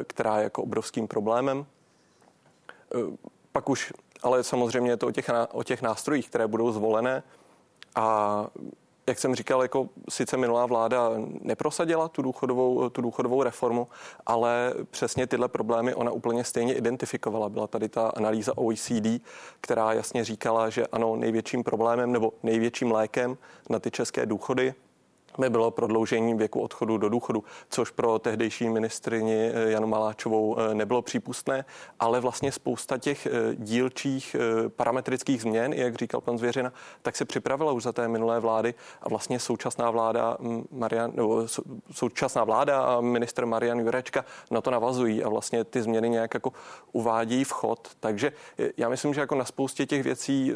[0.07, 1.65] která je jako obrovským problémem.
[3.51, 3.93] Pak už,
[4.23, 7.23] ale samozřejmě je to o těch, o těch nástrojích, které budou zvolené
[7.95, 8.47] a
[9.07, 13.87] jak jsem říkal, jako sice minulá vláda neprosadila tu důchodovou, tu důchodovou reformu,
[14.25, 17.49] ale přesně tyhle problémy ona úplně stejně identifikovala.
[17.49, 19.07] Byla tady ta analýza OECD,
[19.61, 23.37] která jasně říkala, že ano, největším problémem nebo největším lékem
[23.69, 24.73] na ty české důchody
[25.37, 30.75] by bylo prodloužení věku odchodu do důchodu, což pro tehdejší ministrině eh, Janu Maláčovou eh,
[30.75, 31.65] nebylo přípustné,
[31.99, 34.35] ale vlastně spousta těch eh, dílčích
[34.67, 39.09] parametrických změn, jak říkal pan Zvěřina, tak se připravila už za té minulé vlády a
[39.09, 41.47] vlastně současná vláda mm, Marian, nebo
[41.91, 46.53] současná vláda a minister Marian Jurečka na to navazují a vlastně ty změny nějak jako
[46.91, 47.89] uvádějí vchod.
[47.99, 48.31] Takže
[48.77, 50.53] já myslím, že jako na spoustě těch věcí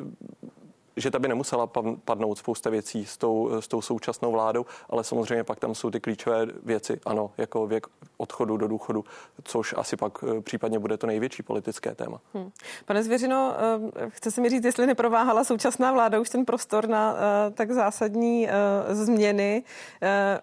[0.98, 1.68] že ta by nemusela
[2.06, 6.00] padnout spousta věcí s tou, s tou současnou vládou, ale samozřejmě pak tam jsou ty
[6.00, 7.88] klíčové věci, ano, jako věk
[8.18, 9.06] odchodu do důchodu,
[9.43, 12.20] což asi pak eh, případně bude to největší politické téma.
[12.34, 12.52] Hmm.
[12.86, 13.56] Pane Zvěřino,
[13.95, 17.72] eh, chce se mi říct, jestli neprováhala současná vláda už ten prostor na eh, tak
[17.72, 18.48] zásadní
[18.89, 19.64] změny.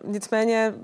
[0.04, 0.74] Nicméně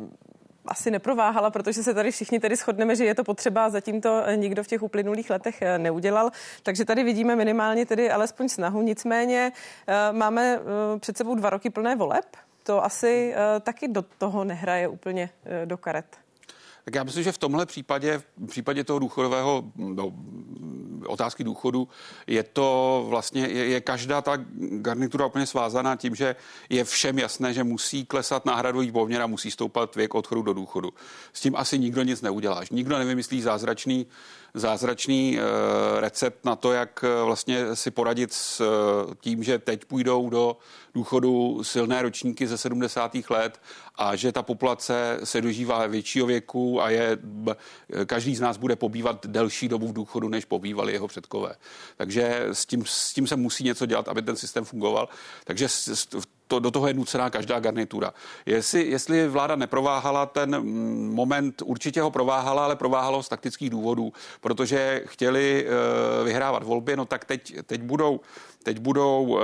[0.71, 4.65] asi neprováhala, protože se tady všichni tedy shodneme, že je to potřeba, zatím to nikdo
[4.65, 6.31] v těch uplynulých letech eh, neudělal,
[6.63, 9.53] takže tady vidíme minimálně tedy alespoň snahu, nicméně
[9.87, 14.89] eh, máme eh, před sebou dva roky plné voleb, to asi taky do toho nehraje
[14.89, 15.31] úplně
[15.65, 16.17] do karet.
[16.85, 20.13] Tak já myslím, že v tomhle případě, v případě toho důchodového, no,
[21.11, 21.89] otázky důchodu,
[22.27, 26.37] je to vlastně, je, je každá ta garnitura úplně svázaná tím, že
[26.69, 30.91] je všem jasné, že musí klesat náhradový poměr a musí stoupat věk odchodu do důchodu.
[31.33, 32.71] S tím asi nikdo nic neuděláš.
[32.71, 34.07] Nikdo nevymyslí zázračný
[34.55, 35.45] zázračný uh,
[36.01, 40.57] recept na to, jak uh, vlastně si poradit s uh, tím, že teď půjdou do
[40.95, 43.17] důchodu silné ročníky ze 70.
[43.31, 43.61] let
[43.97, 47.19] a že ta populace se dožívá většího věku a je,
[48.07, 51.55] každý z nás bude pobývat delší dobu v důchodu, než pobývali jeho předkové.
[51.97, 55.09] Takže s tím, s tím se musí něco dělat, aby ten systém fungoval.
[55.45, 55.69] Takže
[56.51, 58.15] to, do toho je nucená každá garnitura.
[58.47, 64.13] Jestli, jestli vláda neprováhala ten mm, moment, určitě ho prováhala, ale prováhalo z taktických důvodů,
[64.41, 68.21] protože chtěli uh, vyhrávat volby, no tak teď, teď budou,
[68.63, 69.39] teď budou uh,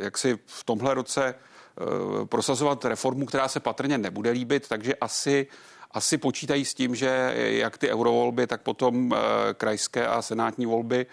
[0.00, 5.46] jaksi v tomhle roce uh, prosazovat reformu, která se patrně nebude líbit, takže asi
[5.90, 9.14] asi počítají s tím, že jak ty eurovolby, tak potom
[9.56, 11.06] krajské a senátní volby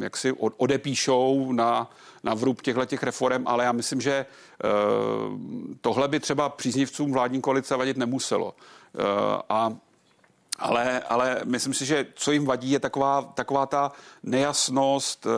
[0.00, 1.90] jak si odepíšou na
[2.28, 4.68] na vrub těchto těch reform, ale já myslím, že eh,
[5.80, 8.54] tohle by třeba příznivcům vládní koalice vadit nemuselo.
[8.54, 9.02] Eh,
[9.48, 9.76] a
[10.58, 13.92] ale, ale myslím si, že co jim vadí, je taková, taková ta
[14.22, 15.30] nejasnost, eh,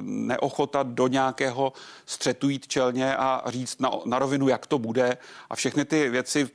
[0.00, 1.72] neochota do nějakého
[2.06, 5.16] střetu jít čelně a říct na, na rovinu, jak to bude.
[5.50, 6.48] A všechny ty věci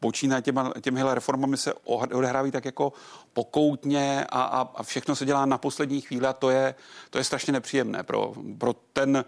[0.00, 2.92] počínají těma, těmihle reformami se odehrávají tak jako
[3.32, 6.74] pokoutně a, a, a všechno se dělá na poslední chvíli a to je,
[7.10, 9.24] to je strašně nepříjemné pro, pro, ten,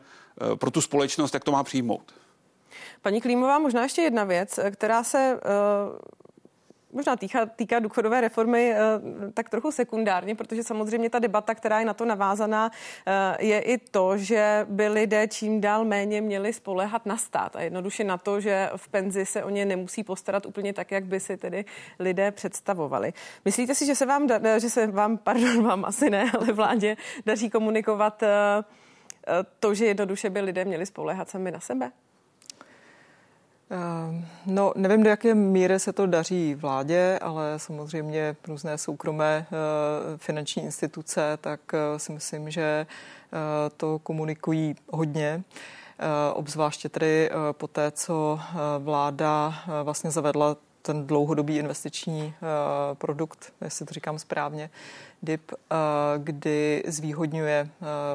[0.53, 2.15] eh, pro tu společnost, jak to má přijmout.
[3.03, 5.39] Paní Klímová, možná ještě jedna věc, která se
[5.89, 6.17] uh
[6.97, 8.79] možná týká, týká důchodové reformy eh,
[9.35, 12.71] tak trochu sekundárně, protože samozřejmě ta debata, která je na to navázaná,
[13.07, 17.63] eh, je i to, že by lidé čím dál méně měli spolehat na stát a
[17.63, 21.21] jednoduše na to, že v penzi se o ně nemusí postarat úplně tak, jak by
[21.21, 21.65] si tedy
[21.99, 23.13] lidé představovali.
[23.45, 24.29] Myslíte si, že se vám,
[24.59, 28.29] že se vám, pardon, vám asi ne, ale vládě daří komunikovat eh,
[29.61, 31.93] to, že jednoduše by lidé měli spolehat sami na sebe?
[33.71, 40.17] Ehm, no, nevím, do jaké míry se to daří vládě, ale samozřejmě různé soukromé eh,
[40.17, 43.37] finanční instituce, tak eh, si myslím, že eh,
[43.77, 45.43] to komunikují hodně.
[46.35, 48.41] Obzvláště tedy po té, co
[48.79, 52.35] vláda vlastně zavedla ten dlouhodobý investiční
[52.95, 54.71] produkt, jestli to říkám správně,
[55.23, 55.53] DIP,
[56.19, 57.69] kdy zvýhodňuje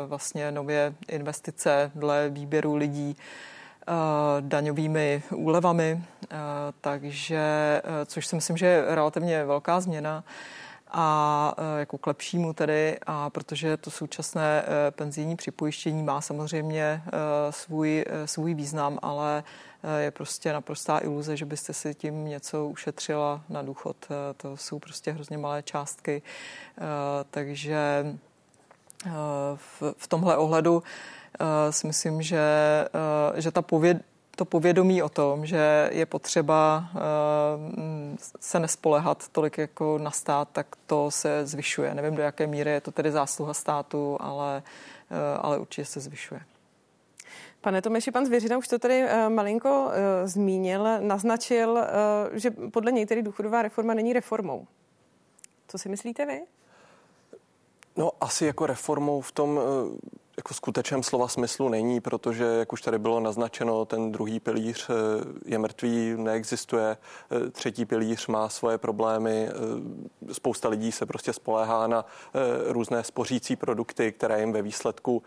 [0.07, 3.60] vlastně nově investice dle výběru lidí Eh,
[4.39, 6.37] daňovými úlevami, eh,
[6.81, 7.41] takže,
[7.83, 10.23] eh, což si myslím, že je relativně velká změna
[10.93, 17.03] a jako k lepšímu tedy, a protože to současné penzijní připojištění má samozřejmě
[17.49, 19.43] svůj, svůj význam, ale
[19.97, 23.95] je prostě naprostá iluze, že byste si tím něco ušetřila na důchod.
[24.37, 26.21] To jsou prostě hrozně malé částky,
[27.29, 28.05] takže
[29.55, 31.20] v, v tomhle ohledu Eh,
[31.69, 32.39] si myslím, že,
[33.35, 33.97] eh, že ta pověd,
[34.35, 36.99] to povědomí o tom, že je potřeba eh,
[38.39, 41.95] se nespolehat tolik jako na stát, tak to se zvyšuje.
[41.95, 44.63] Nevím, do jaké míry je to tedy zásluha státu, ale,
[45.41, 46.41] ale určitě se zvyšuje.
[47.61, 49.91] Pane Tomeši, pan Zvěřina už to tady malinko
[50.23, 51.79] zmínil, naznačil,
[52.31, 54.67] že podle něj tedy důchodová reforma není reformou.
[55.67, 56.41] Co si myslíte vy?
[57.97, 59.59] No asi jako reformou v tom
[60.41, 64.93] jako skutečném slova smyslu není, protože, jak už tady bylo naznačeno, ten druhý pilíř eh,
[65.45, 71.87] je mrtvý, neexistuje, eh, třetí pilíř má svoje problémy, eh, spousta lidí se prostě spoléhá
[71.87, 72.05] na
[72.67, 75.23] různé spořící produkty, které jim ve výsledku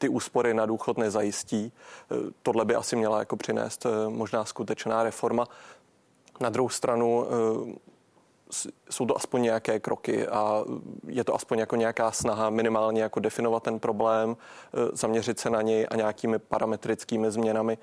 [0.00, 1.72] ty úspory na důchod nezajistí.
[2.42, 5.46] Tohle by asi měla jako přinést možná skutečná reforma.
[6.40, 7.26] Na druhou stranu
[8.90, 10.64] jsou to aspoň nějaké kroky a
[11.06, 15.62] je to aspoň jako nějaká snaha minimálně jako definovat ten problém, e, zaměřit se na
[15.62, 17.78] něj a nějakými parametrickými změnami,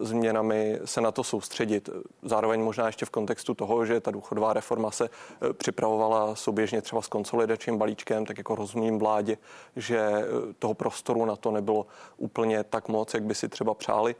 [0.00, 1.88] e, změnami se na to soustředit.
[2.22, 7.02] Zároveň možná ještě v kontextu toho, že ta důchodová reforma se e, připravovala souběžně třeba
[7.02, 9.38] s konsolidačním balíčkem, tak jako rozumím vládě,
[9.76, 10.10] že
[10.58, 11.86] toho prostoru na to nebylo
[12.16, 14.14] úplně tak moc, jak by si třeba přáli.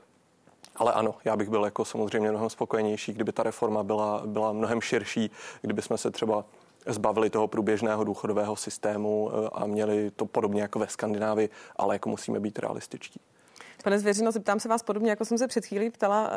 [0.77, 4.81] Ale ano, já bych byl jako samozřejmě mnohem spokojenější, kdyby ta reforma byla, byla mnohem
[4.81, 6.45] širší, kdyby jsme se třeba
[6.87, 12.09] zbavili toho průběžného důchodového systému eh, a měli to podobně jako ve Skandinávii, ale jako
[12.09, 13.21] musíme být realističtí.
[13.85, 16.31] Pane Zvěřino, zeptám se vás podobně, jako jsem se před chvílí ptala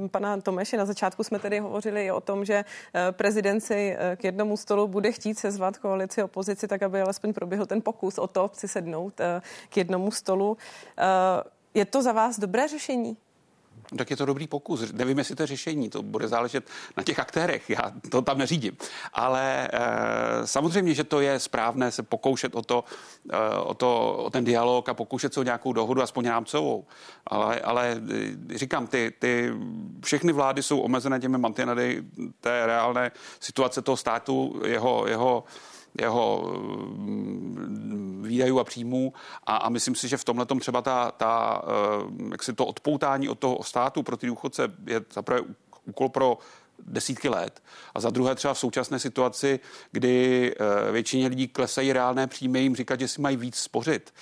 [0.00, 0.76] uh, pana Tomeše.
[0.76, 4.88] Na začátku jsme tedy hovořili o tom, že uh, prezident si uh, k jednomu stolu
[4.88, 9.20] bude chtít sezvat koalici opozici, tak aby alespoň proběhl ten pokus o to si sednout
[9.20, 9.26] uh,
[9.68, 10.50] k jednomu stolu.
[10.50, 10.56] Uh,
[11.74, 13.16] je to za vás dobré řešení?
[13.98, 14.92] Tak je to dobrý pokus.
[14.92, 16.64] Nevím, jestli to je řešení, to bude záležet
[16.96, 18.76] na těch aktérech, já to tam neřídím.
[19.12, 22.84] Ale e, samozřejmě, že to je správné se pokoušet o, to,
[23.30, 26.86] e, o, to, o ten dialog a pokoušet se o nějakou dohodu, aspoň rámcovou.
[27.26, 28.00] Ale, ale
[28.52, 29.52] eh, říkám, ty, ty
[30.04, 32.04] všechny vlády jsou omezené těmi mantinely
[32.40, 33.10] té reálné
[33.40, 35.44] situace toho státu, jeho, jeho
[36.00, 36.52] jeho
[38.20, 39.12] výdajů a příjmů
[39.46, 41.62] a, a myslím si, že v tomhle třeba ta, ta
[42.30, 45.40] jak si to odpoutání od toho státu pro ty důchodce je zaprvé
[45.84, 46.38] úkol pro
[46.78, 47.62] desítky let.
[47.94, 49.60] A za druhé třeba v současné situaci,
[49.92, 50.54] kdy
[50.92, 54.12] většině lidí klesají reálné příjmy, jim říkat, že si mají víc spořit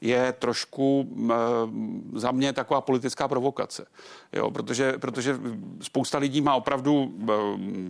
[0.00, 1.16] je trošku
[2.14, 3.86] za mě taková politická provokace.
[4.32, 5.38] Jo, protože, protože
[5.82, 7.14] spousta lidí má opravdu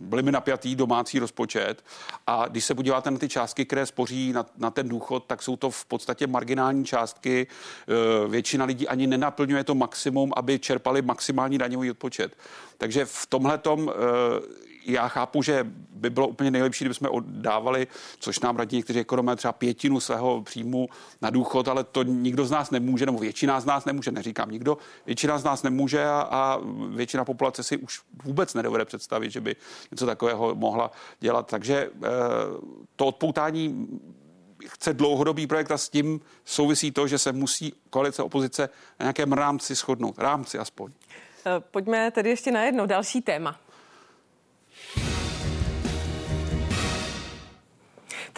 [0.01, 1.85] velmi napjatý domácí rozpočet
[2.27, 5.57] a když se podíváte na ty částky, které spoří na, na ten důchod, tak jsou
[5.57, 7.47] to v podstatě marginální částky.
[7.47, 12.37] E, většina lidí ani nenaplňuje to maximum, aby čerpali maximální daňový odpočet.
[12.79, 13.93] Takže v tomhle tom
[14.89, 17.87] já chápu, že by bylo úplně nejlepší, kdybychom oddávali,
[18.19, 20.89] což nám radí někteří ekonomé, třeba pětinu svého příjmu
[21.23, 24.79] na důchod, ale to nikdo z nás nemůže, nebo většina z nás nemůže, neříkám nikdo,
[25.07, 26.59] většina z nás nemůže a, a
[26.89, 29.57] většina populace si už vůbec nedovede představit, že by
[29.91, 31.47] něco takového mohla dělat.
[31.47, 31.91] Takže e,
[32.97, 33.89] to odpoutání
[34.67, 38.69] chce dlouhodobý projekt a s tím souvisí to, že se musí koalice opozice
[39.01, 40.19] na nějakém rámci shodnout.
[40.19, 40.93] Rámci aspoň.
[41.47, 43.61] Eh, pojďme tedy ještě na jedno další téma.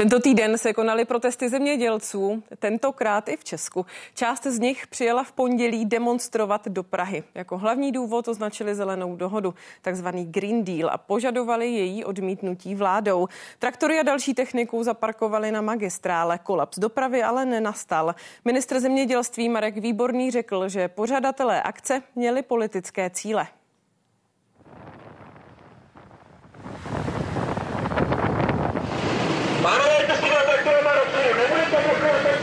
[0.00, 3.86] Tento týden se konaly protesty zemědělců, tentokrát i v Česku.
[4.14, 7.22] Část z nich přijela v pondělí demonstrovat do Prahy.
[7.34, 13.28] Jako hlavní důvod označili zelenou dohodu, takzvaný Green Deal, a požadovali její odmítnutí vládou.
[13.58, 16.38] Traktory a další techniku zaparkovali na magistrále.
[16.38, 18.14] Kolaps dopravy ale nenastal.
[18.44, 23.46] Ministr zemědělství Marek Výborný řekl, že pořadatelé akce měli politické cíle.
[29.62, 32.40] Pánové, české traktorama ročiny, nebudete pokračovat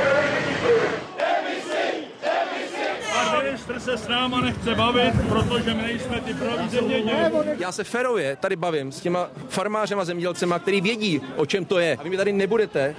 [3.14, 7.50] Pan ministr se s náma nechce bavit, protože my nejsme ty praví zemědělci.
[7.60, 11.98] Já se ferově tady bavím s těma farmářema, zemědělcema, který vědí, o čem to je.
[12.00, 12.96] A vy mi tady nebudete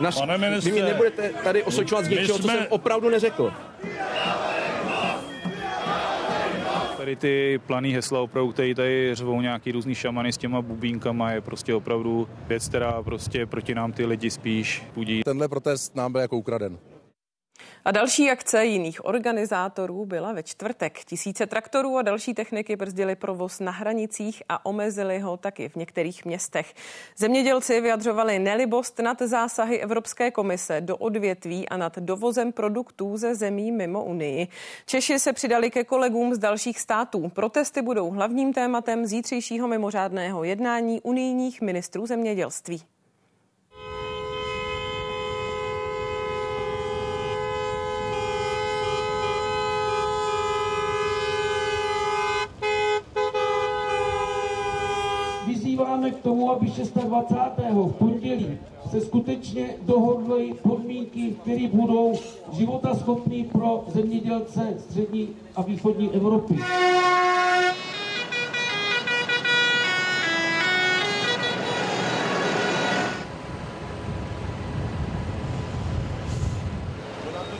[0.00, 2.52] Naš, Pane ministře, vy mě nebudete tady osočovat z něčeho, jsme...
[2.52, 3.52] co jsem opravdu neřekl.
[6.96, 11.40] Tady ty planý hesla opravdu, které tady řvou nějaký různý šamany s těma bubínkama, je
[11.40, 15.22] prostě opravdu věc, která prostě proti nám ty lidi spíš budí.
[15.22, 16.78] Tenhle protest nám byl jako ukraden.
[17.88, 20.98] A další akce jiných organizátorů byla ve čtvrtek.
[21.04, 26.24] Tisíce traktorů a další techniky brzdili provoz na hranicích a omezili ho taky v některých
[26.24, 26.74] městech.
[27.16, 33.72] Zemědělci vyjadřovali nelibost nad zásahy Evropské komise do odvětví a nad dovozem produktů ze zemí
[33.72, 34.48] mimo Unii.
[34.86, 37.28] Češi se přidali ke kolegům z dalších států.
[37.28, 42.82] Protesty budou hlavním tématem zítřejšího mimořádného jednání unijních ministrů zemědělství.
[55.98, 57.58] Vyzýváme k tomu, aby 26.
[57.74, 58.58] v pondělí
[58.90, 62.14] se skutečně dohodly podmínky, které budou
[62.52, 66.54] životaschopné pro zemědělce střední a východní Evropy.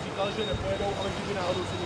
[0.05, 1.79] říkal, že nepojedou, ale kdyby náhodou se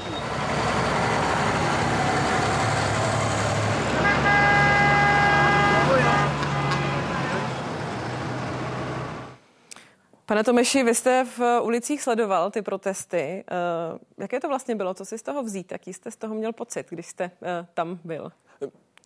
[10.33, 13.17] Pane Tomeši, vy jste v ulicích sledoval ty protesty.
[13.17, 14.95] Eh, jaké to vlastně bylo?
[14.95, 15.73] Co si z toho vzít?
[15.73, 18.33] Jaký jste z toho měl pocit, když jste eh, tam byl?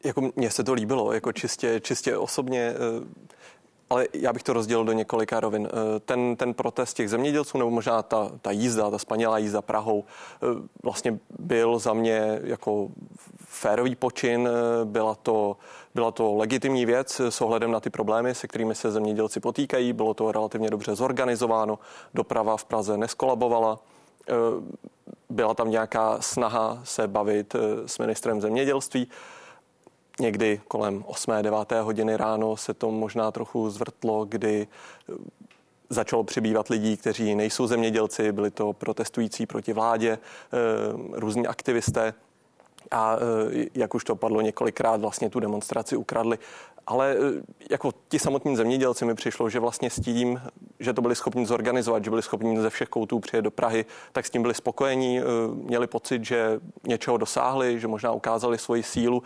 [0.05, 2.61] Jako mně se to líbilo, jako čistě, čistě osobně.
[2.61, 3.07] Eh,
[3.91, 5.69] ale já bych to rozdělil do několika rovin.
[6.05, 10.05] Ten, ten protest těch zemědělců, nebo možná ta, ta jízda, ta spanělá jízda Prahou,
[10.83, 12.89] vlastně byl za mě jako
[13.49, 14.49] férový počin.
[14.85, 15.57] Byla to
[15.97, 19.93] byla to legitimní věc s ohledem na ty problémy, se kterými se zemědělci potýkají.
[19.93, 21.79] Bylo to relativně dobře zorganizováno,
[22.15, 23.79] doprava v Praze neskolabovala.
[24.29, 24.33] E,
[25.31, 29.09] byla tam nějaká snaha se bavit s ministrem zemědělství.
[30.21, 31.33] Někdy kolem 8.
[31.43, 31.73] 9.
[31.83, 34.69] hodiny ráno se to možná trochu zvrtlo, kdy
[35.91, 40.19] začalo přibývat lidí, kteří nejsou zemědělci, byli to protestující proti vládě,
[41.13, 42.15] různí aktivisté
[42.91, 46.39] a e, jak už to padlo několikrát, vlastně tu demonstraci ukradli.
[46.87, 47.17] Ale e,
[47.71, 50.41] jako ti samotní zemědělci mi přišlo, že vlastně s tím,
[50.81, 54.27] že to byli schopni zorganizovat, že byli schopni ze všech koutů přijet do Prahy, tak
[54.27, 55.23] s tím byli spokojení, e,
[55.53, 59.23] měli pocit, že něčeho dosáhli, že možná ukázali svoji sílu.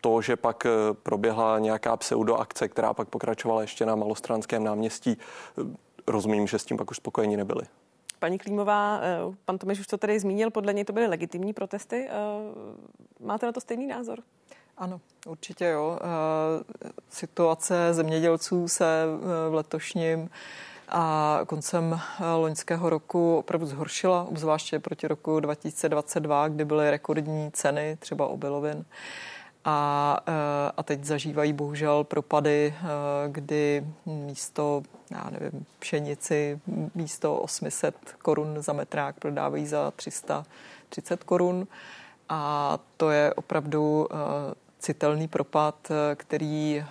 [0.00, 0.66] To, že pak
[1.02, 5.18] proběhla nějaká pseudoakce, která pak pokračovala ještě na Malostranském náměstí,
[6.06, 7.64] rozumím, že s tím pak už spokojení nebyli.
[8.24, 12.08] Paní Klímová, eh, pan Tomeš už to tady zmínil, podle něj to byly legitimní protesty.
[12.08, 12.12] Eh,
[13.20, 14.18] máte na to stejný názor?
[14.76, 15.98] Ano, určitě jo.
[16.00, 19.04] Eh, situace zemědělců se
[19.48, 20.30] v letošním
[20.88, 22.00] a koncem
[22.36, 28.84] loňského roku opravdu zhoršila, obzvláště proti roku 2022, kdy byly rekordní ceny třeba obilovin
[29.64, 32.84] a, eh, a teď zažívají bohužel propady, eh,
[33.28, 36.60] kdy místo, já nevím, pšenici
[36.94, 41.66] místo 800 korun za metrák prodávají za 330 korun.
[42.28, 44.16] A to je opravdu eh,
[44.78, 46.84] citelný propad, který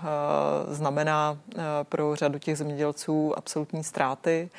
[0.67, 1.38] znamená
[1.84, 4.49] pro řadu těch zemědělců absolutní ztráty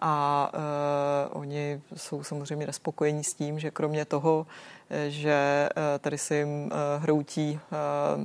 [0.00, 4.46] a uh, oni jsou samozřejmě nespokojení s tím, že kromě toho,
[5.08, 6.70] že uh, tady si jim uh,
[7.02, 8.24] hroutí uh,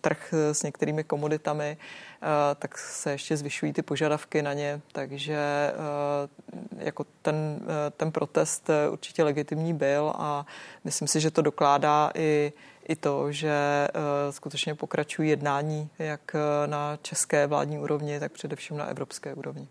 [0.00, 1.76] trh s některými komoditami,
[2.22, 8.12] uh, tak se ještě zvyšují ty požadavky na ně, takže uh, jako ten, uh, ten
[8.12, 10.46] protest určitě legitimní byl a
[10.84, 12.52] myslím si, že to dokládá i
[12.88, 13.88] i to, že
[14.30, 16.36] skutečně pokračují jednání jak
[16.66, 19.68] na české vládní úrovni, tak především na evropské úrovni.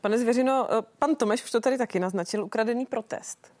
[0.00, 3.52] Pane Zvěřino, eh, pan Tomeš už to tady taky naznačil, ukradený protest.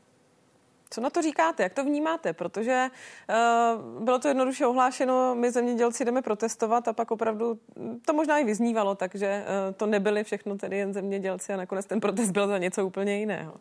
[0.92, 1.62] Co na to říkáte?
[1.62, 2.32] Jak to vnímáte?
[2.32, 2.90] Protože
[3.28, 7.58] uh, bylo to jednoduše ohlášeno, my zemědělci jdeme protestovat a pak opravdu
[8.04, 12.00] to možná i vyznívalo, takže uh, to nebyli všechno tedy jen zemědělci a nakonec ten
[12.00, 13.54] protest byl za něco úplně jiného.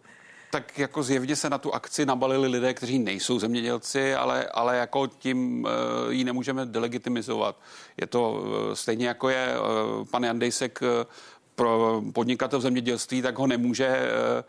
[0.51, 5.07] Tak jako zjevně se na tu akci nabalili lidé, kteří nejsou zemědělci, ale, ale jako
[5.07, 5.69] tím uh,
[6.13, 7.55] ji nemůžeme delegitimizovat.
[8.01, 10.87] Je to uh, stejně jako je uh, pan Jandejsek uh,
[11.61, 14.43] pro podnikatel v zemědělství, tak ho nemůže eh,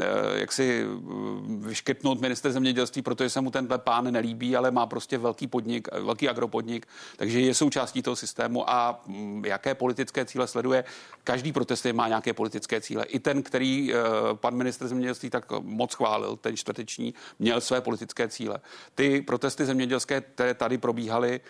[0.00, 0.04] eh,
[0.34, 5.18] jak si eh, vyškrtnout minister zemědělství, protože se mu tenhle pán nelíbí, ale má prostě
[5.18, 6.86] velký podnik, velký agropodnik,
[7.16, 10.84] takže je součástí toho systému a mm, jaké politické cíle sleduje.
[11.24, 13.04] Každý protest má nějaké politické cíle.
[13.04, 13.92] I ten, který
[14.34, 18.58] pan minister zemědělství tak moc chválil, ten čtvrteční, měl své politické cíle.
[18.94, 21.40] Ty protesty zemědělské, které tady probíhaly,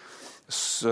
[0.48, 0.90] s, eh,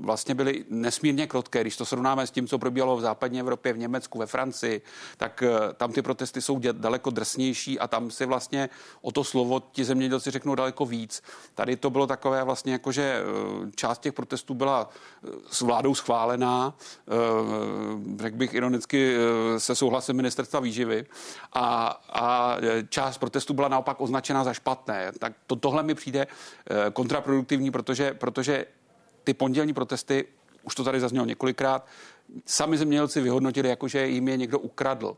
[0.00, 1.60] vlastně byly nesmírně krotké.
[1.60, 4.82] Když to srovnáme s tím, co probíhalo v západní Evropě, v Německu, ve Francii,
[5.16, 8.68] tak eh, tam ty protesty jsou daleko drsnější a tam si vlastně
[9.02, 11.22] o to slovo ti zemědělci řeknou daleko víc.
[11.54, 14.88] Tady to bylo takové vlastně jako, že eh, část těch protestů byla
[15.50, 16.74] s vládou schválená,
[18.18, 19.16] řekl bych ironicky
[19.58, 21.06] se souhlasem ministerstva výživy
[21.52, 22.56] a, a
[22.88, 25.12] část protestů byla naopak označena za špatné.
[25.18, 26.26] Tak to, tohle mi přijde
[26.92, 28.53] kontraproduktivní, protože, protože
[29.24, 30.24] ty pondělní protesty,
[30.62, 31.86] už to tady zaznělo několikrát,
[32.46, 35.16] sami zemědělci vyhodnotili, jako že jim je někdo ukradl.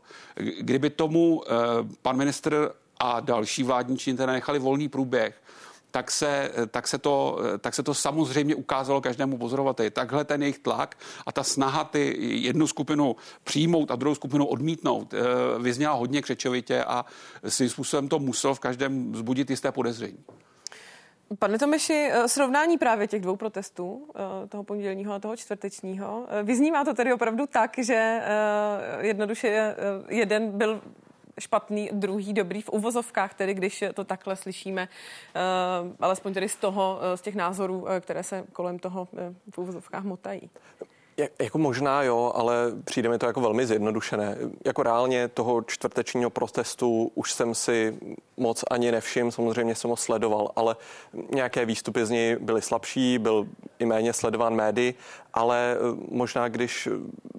[0.59, 1.53] Kdyby tomu eh,
[2.01, 5.41] pan ministr a další vládní činitelé nechali volný průběh,
[5.91, 9.91] tak se, tak, se to, tak se to samozřejmě ukázalo každému pozorovateli.
[9.91, 15.13] Takhle ten jejich tlak a ta snaha ty jednu skupinu přijmout a druhou skupinu odmítnout
[15.13, 15.19] eh,
[15.59, 17.05] vyzněla hodně křečovitě a
[17.47, 20.17] svým způsobem to musel v každém vzbudit jisté podezření.
[21.39, 26.43] Pane Tomeši, eh, srovnání právě těch dvou protestů, eh, toho pondělního a toho čtvrtečního, eh,
[26.43, 28.21] vyznívá to tedy opravdu tak, že
[28.99, 29.75] jednoduše
[30.09, 30.81] jeden byl
[31.39, 34.87] špatný, druhý dobrý v uvozovkách, tedy když to takhle slyšíme,
[35.99, 39.07] alespoň tedy z toho, z těch názorů, které se kolem toho
[39.51, 40.49] v uvozovkách motají.
[41.39, 44.37] Jako možná jo, ale přijde mi to jako velmi zjednodušené.
[44.65, 47.97] Jako reálně toho čtvrtečního protestu už jsem si
[48.37, 50.75] moc ani nevšiml, samozřejmě jsem ho sledoval, ale
[51.31, 53.47] nějaké výstupy z něj byly slabší, byl
[53.79, 54.93] i méně sledován médií,
[55.37, 56.89] ale eh, možná, když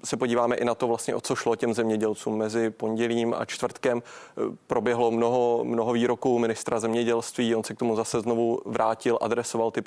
[0.03, 4.03] se podíváme i na to vlastně, o co šlo těm zemědělcům mezi pondělím a čtvrtkem,
[4.03, 9.71] eh, proběhlo mnoho, mnoho výroků ministra zemědělství, on se k tomu zase znovu vrátil, adresoval
[9.71, 9.81] ty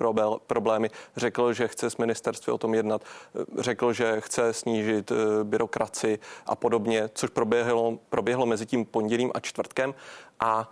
[0.46, 6.18] problémy, řekl, že chce s ministerstvem o tom jednat, eh, řekl, že chce snížit byrokraci
[6.46, 9.94] a podobně, což proběhlo, proběhlo mezi tím pondělím a čtvrtkem.
[10.40, 10.70] A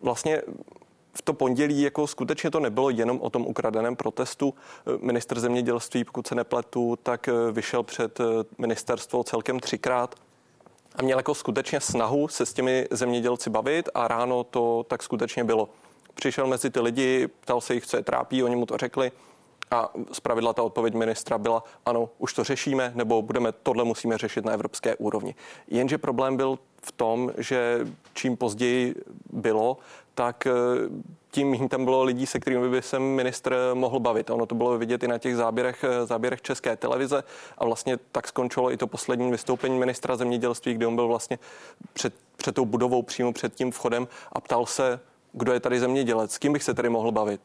[0.00, 0.42] vlastně
[1.18, 4.54] v to pondělí jako skutečně to nebylo jenom o tom ukradeném protestu.
[5.00, 8.18] Minister zemědělství, pokud se nepletu, tak vyšel před
[8.58, 10.14] ministerstvo celkem třikrát
[10.96, 15.44] a měl jako skutečně snahu se s těmi zemědělci bavit a ráno to tak skutečně
[15.44, 15.68] bylo.
[16.14, 19.12] Přišel mezi ty lidi, ptal se jich, co je trápí, oni mu to řekli
[19.74, 24.44] a zpravidla ta odpověď ministra byla, ano, už to řešíme, nebo budeme, tohle musíme řešit
[24.44, 25.34] na evropské úrovni.
[25.68, 28.94] Jenže problém byl v tom, že čím později
[29.32, 29.78] bylo,
[30.14, 30.52] tak eh,
[31.30, 34.30] tím tam bylo lidí, se kterými by se ministr mohl bavit.
[34.30, 37.24] Ono to bylo vidět i na těch záběrech, eh, záběrech České televize
[37.58, 41.38] a vlastně tak skončilo i to poslední vystoupení ministra zemědělství, kde on byl vlastně
[41.92, 45.00] před, před tou budovou přímo před tím vchodem a ptal se,
[45.32, 47.40] kdo je tady zemědělec, s kým bych se tady mohl bavit.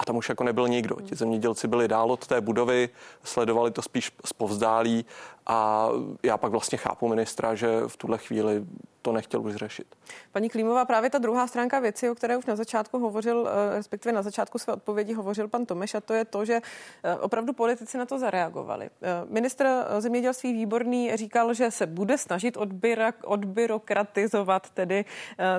[0.00, 0.96] A tam už jako nebyl nikdo.
[1.00, 2.88] Ti zemědělci byli dál od té budovy,
[3.24, 5.04] sledovali to spíš zpovzdálí
[5.46, 5.88] A
[6.22, 8.64] já pak vlastně chápu ministra, že v tuhle chvíli
[9.02, 9.86] to nechtěl už řešit.
[10.32, 14.12] Paní Klímová, právě ta druhá stránka věci, o které už na začátku hovořil, eh, respektive
[14.12, 16.60] na začátku své odpovědi hovořil pan Tomeš, a to je to, že
[17.04, 18.90] eh, opravdu politici na to zareagovali.
[19.02, 19.66] Eh, ministr
[19.98, 25.04] zemědělství Výborný říkal, že se bude snažit odbyra, odbyrokratizovat tedy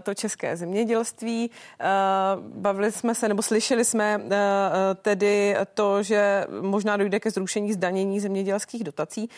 [0.03, 1.52] to české zemědělství.
[2.40, 4.22] Bavili jsme se, nebo slyšeli jsme
[5.02, 9.30] tedy to, že možná dojde ke zrušení zdanění zemědělských dotací.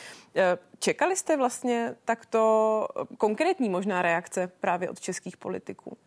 [0.80, 2.88] Čekali jste vlastně takto
[3.18, 5.98] konkrétní možná reakce právě od českých politiků?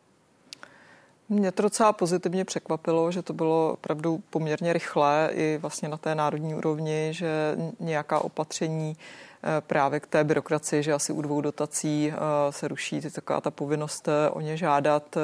[1.29, 6.15] Mě to docela pozitivně překvapilo, že to bylo opravdu poměrně rychlé i vlastně na té
[6.15, 12.13] národní úrovni, že nějaká opatření eh, právě k té byrokracii, že asi u dvou dotací
[12.13, 15.17] eh, se ruší taková ta povinnost eh, o ně žádat,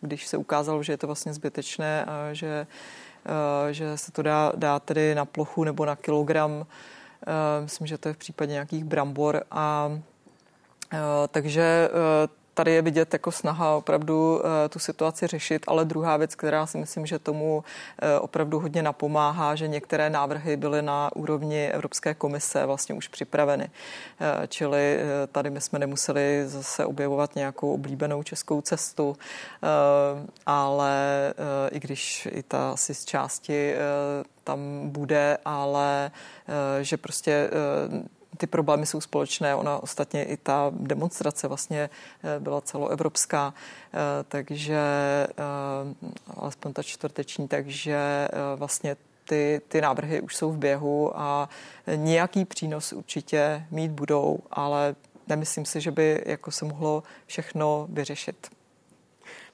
[0.00, 2.66] když se ukázalo, že je to vlastně zbytečné že,
[3.70, 6.97] že se to dá, dá tedy na plochu nebo na kilogram Eh,
[7.62, 9.98] myslím, že to je v případě nějakých brambor a
[10.92, 12.28] eh, takže eh,
[12.58, 17.06] tady je vidět jako snaha opravdu tu situaci řešit, ale druhá věc, která si myslím,
[17.06, 17.64] že tomu
[18.20, 23.70] opravdu hodně napomáhá, že některé návrhy byly na úrovni Evropské komise vlastně už připraveny.
[24.48, 24.98] Čili
[25.32, 29.16] tady my jsme nemuseli zase objevovat nějakou oblíbenou českou cestu,
[30.46, 31.34] ale
[31.70, 33.74] i když i ta asi z části
[34.48, 39.54] tam bude, ale eh, že prostě eh, ty problémy jsou společné.
[39.54, 41.90] Ona ostatně i ta demonstrace vlastně
[42.22, 43.54] eh, byla celoevropská,
[44.28, 44.80] takže
[46.36, 51.48] alespoň ta čtvrteční, takže vlastně ty, ty návrhy už jsou v běhu a
[51.96, 54.94] nějaký přínos určitě mít budou, ale
[55.28, 58.57] nemyslím si, že by jako se mohlo všechno vyřešit.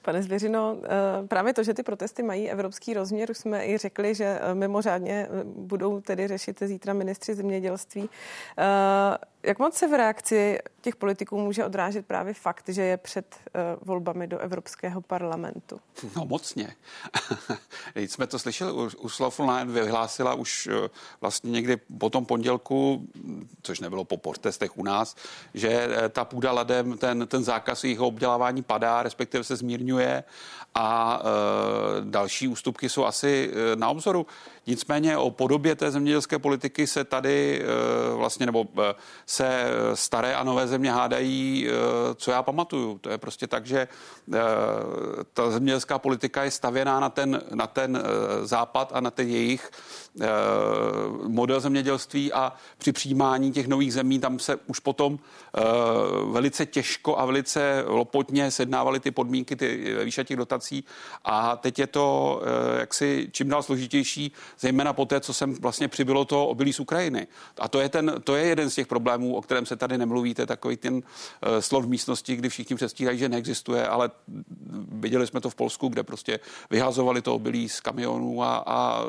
[0.05, 4.15] Pane Zvěřino, eh, právě to, že ty protesty mají evropský rozměr, už jsme i řekli,
[4.15, 8.09] že eh, mimořádně eh, budou tedy řešit zítra ministři zemědělství.
[9.45, 13.35] Jak moc se v reakci těch politiků může odrážet právě fakt, že je před
[13.81, 15.79] volbami do Evropského parlamentu?
[16.15, 16.75] No mocně.
[17.93, 20.69] Teď jsme to slyšeli, Ursula von Leyen vyhlásila už
[21.21, 23.07] vlastně někdy po tom pondělku,
[23.61, 25.15] což nebylo po protestech u nás,
[25.53, 30.23] že ta půda ladem, ten, ten zákaz jejich obdělávání padá, respektive se zmírňuje
[30.75, 31.21] a
[32.01, 34.27] další ústupky jsou asi na obzoru.
[34.67, 37.63] Nicméně o podobě té zemědělské politiky se tady
[38.15, 38.67] vlastně, nebo
[39.35, 41.71] se staré a nové země hádají, e,
[42.15, 42.97] co já pamatuju.
[42.97, 43.87] To je prostě tak, že e,
[45.33, 48.03] ta zemědělská politika je stavěná na ten, na ten
[48.43, 49.71] západ a na ten jejich
[51.27, 55.61] model zemědělství a při přijímání těch nových zemí tam se už potom e,
[56.31, 60.83] velice těžko a velice lopotně sednávaly ty podmínky, ty výše těch dotací
[61.25, 62.41] a teď je to
[62.79, 67.27] jaksi čím dál složitější zejména po té, co sem vlastně přibylo to obilí z Ukrajiny.
[67.59, 70.33] A to je, ten, to je jeden z těch problémů, o kterém se tady nemluví,
[70.33, 71.03] to je takový ten
[71.59, 74.11] slov v místnosti, kdy všichni přestírají, že neexistuje, ale
[74.91, 76.39] viděli jsme to v Polsku, kde prostě
[76.69, 79.03] vyhazovali to obilí z kamionů a, a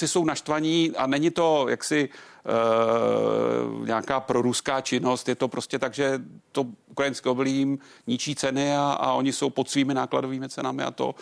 [0.00, 2.08] jsou naštvaní a není to jaksi
[2.46, 5.28] Uh, nějaká proruská činnost.
[5.28, 6.20] Je to prostě tak, že
[6.52, 10.90] to ukrajinské obilí jim ničí ceny a, a oni jsou pod svými nákladovými cenami a
[10.90, 11.14] to,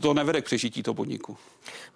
[0.00, 1.36] to nevede k přežití toho podniku.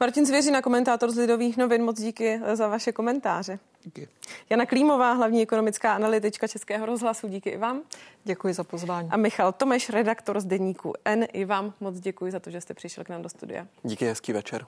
[0.01, 3.59] Martin Zvěřina, komentátor z Lidových novin, moc díky za vaše komentáře.
[3.85, 4.09] Díky.
[4.51, 7.83] Jana Klímová, hlavní ekonomická analytička Českého rozhlasu, díky i vám.
[8.25, 9.09] Děkuji za pozvání.
[9.11, 12.75] A Michal Tomeš, redaktor z deníku N, i vám moc děkuji za to, že jste
[12.75, 13.67] přišel k nám do studia.
[13.83, 14.67] Díky, hezký večer.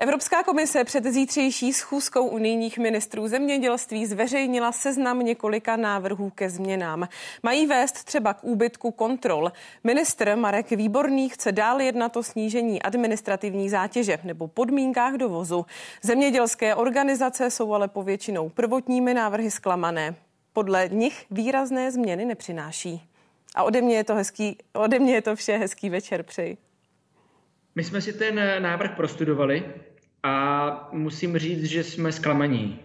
[0.00, 7.08] Evropská komise před zítřejší schůzkou unijních ministrů zemědělství zveřejnila seznam několika návrhů ke změnám.
[7.42, 9.52] Mají vést třeba k úbytku kontrol.
[9.84, 15.66] Ministr Marek Výborný chce dál jednat o snížení administrativní zátěže nebo podmínkách dovozu.
[16.02, 20.14] Zemědělské organizace jsou ale povětšinou prvotními návrhy zklamané.
[20.52, 23.02] Podle nich výrazné změny nepřináší.
[23.54, 26.56] A ode mě je to, hezký, ode mě je to vše hezký večer přeji.
[27.74, 29.64] My jsme si ten návrh prostudovali
[30.22, 32.78] a musím říct, že jsme zklamaní,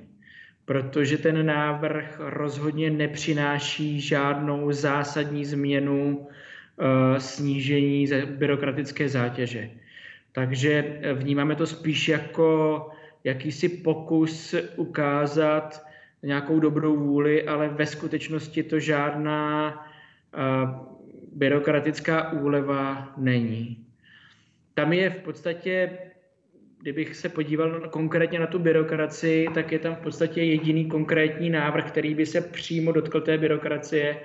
[0.65, 9.69] protože ten návrh rozhodně nepřináší žádnou zásadní změnu uh, snížení byrokratické zátěže.
[10.31, 12.89] Takže vnímáme to spíš jako
[13.23, 15.85] jakýsi pokus ukázat
[16.23, 20.69] nějakou dobrou vůli, ale ve skutečnosti to žádná uh,
[21.33, 23.85] byrokratická úleva není.
[24.73, 25.97] Tam je v podstatě
[26.83, 31.87] kdybych se podíval konkrétně na tu byrokracii, tak je tam v podstatě jediný konkrétní návrh,
[31.87, 34.19] který by se přímo dotkl té byrokracie,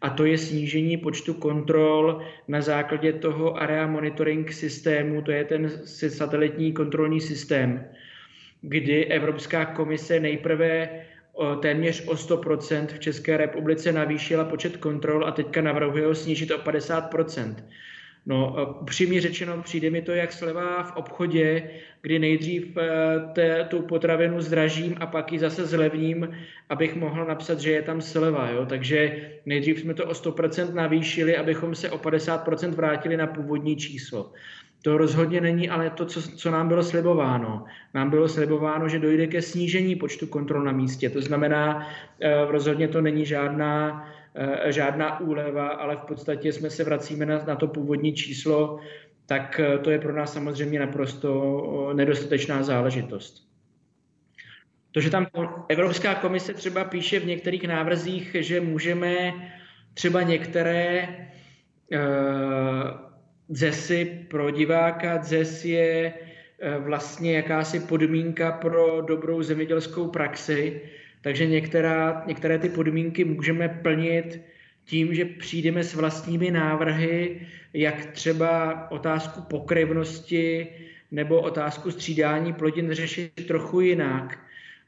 [0.00, 5.70] a to je snížení počtu kontrol na základě toho area monitoring systému, to je ten
[6.08, 7.84] satelitní kontrolní systém.
[8.62, 10.88] kdy Evropská komise nejprve
[11.60, 16.58] téměř o 100% v České republice navýšila počet kontrol a teďka navrhuje ho snížit o
[16.58, 17.54] 50%.
[18.26, 21.70] No, upřímně řečeno, přijde mi to jak sleva v obchodě,
[22.02, 22.90] kdy nejdřív eh,
[23.32, 26.28] te, tu potravinu zdražím a pak ji zase zlevním,
[26.68, 28.50] abych mohl napsat, že je tam sleva.
[28.50, 28.66] Jo?
[28.66, 34.32] Takže nejdřív jsme to o 100% navýšili, abychom se o 50% vrátili na původní číslo.
[34.82, 37.64] To rozhodně není ale to, co, co nám bylo slibováno.
[37.94, 41.10] Nám bylo slibováno, že dojde ke snížení počtu kontrol na místě.
[41.10, 41.88] To znamená,
[42.20, 44.08] eh, rozhodně to není žádná,
[44.66, 48.78] žádná úleva, ale v podstatě jsme se vracíme na, na to původní číslo,
[49.26, 53.48] tak eh, to je pro nás samozřejmě naprosto nedostatečná záležitost.
[54.92, 55.26] To, že tam
[55.68, 59.34] Evropská komise třeba píše v některých návrzích, že můžeme
[59.94, 61.08] třeba některé
[63.48, 65.22] ZESy pro diváka.
[65.22, 70.80] ZES je eh, vlastně jakási podmínka pro dobrou zemědělskou praxi,
[71.24, 74.40] takže některá, některé ty podmínky můžeme plnit
[74.84, 77.40] tím, že přijdeme s vlastními návrhy,
[77.74, 80.66] jak třeba otázku pokryvnosti
[81.10, 84.38] nebo otázku střídání plodin řešit trochu jinak.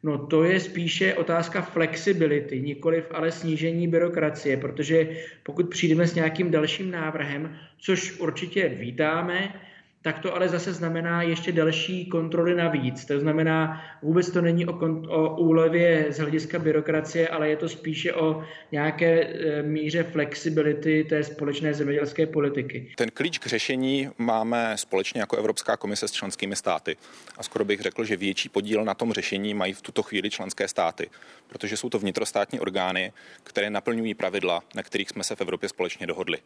[0.02, 5.08] No to je spíše otázka flexibility, nikoliv ale snížení byrokracie, protože
[5.42, 9.54] pokud přijdeme s nějakým dalším návrhem, což určitě vítáme,
[10.02, 13.04] tak to ale zase znamená ještě další kontroly navíc.
[13.04, 14.72] To znamená, vůbec to není o,
[15.08, 21.24] o úlevě z hlediska byrokracie, ale je to spíše o nějaké e, míře flexibility té
[21.24, 22.92] společné zemědělské politiky.
[22.96, 26.96] Ten klíč k řešení máme společně jako Evropská komise s členskými státy.
[27.38, 30.68] A skoro bych řekl, že větší podíl na tom řešení mají v tuto chvíli členské
[30.68, 31.10] státy,
[31.46, 33.12] protože jsou to vnitrostátní orgány,
[33.42, 36.38] které naplňují pravidla, na kterých jsme se v Evropě společně dohodli.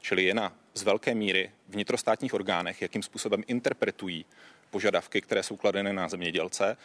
[0.00, 4.24] Čili je na z velké míry vnitrostátních orgánech, jakým způsobem interpretují
[4.70, 6.76] požadavky, které jsou kladeny na zemědělce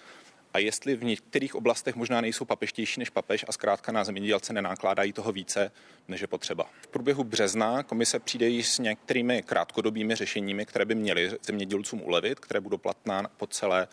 [0.54, 5.14] a jestli v některých oblastech možná nejsou papeštější než papež a zkrátka na zemědělce nenákládají
[5.14, 5.72] toho více,
[6.08, 6.70] než je potřeba.
[6.82, 12.40] V průběhu března komise přijde již s některými krátkodobými řešeními, které by měly zemědělcům ulevit,
[12.40, 13.88] které budou platná po celé,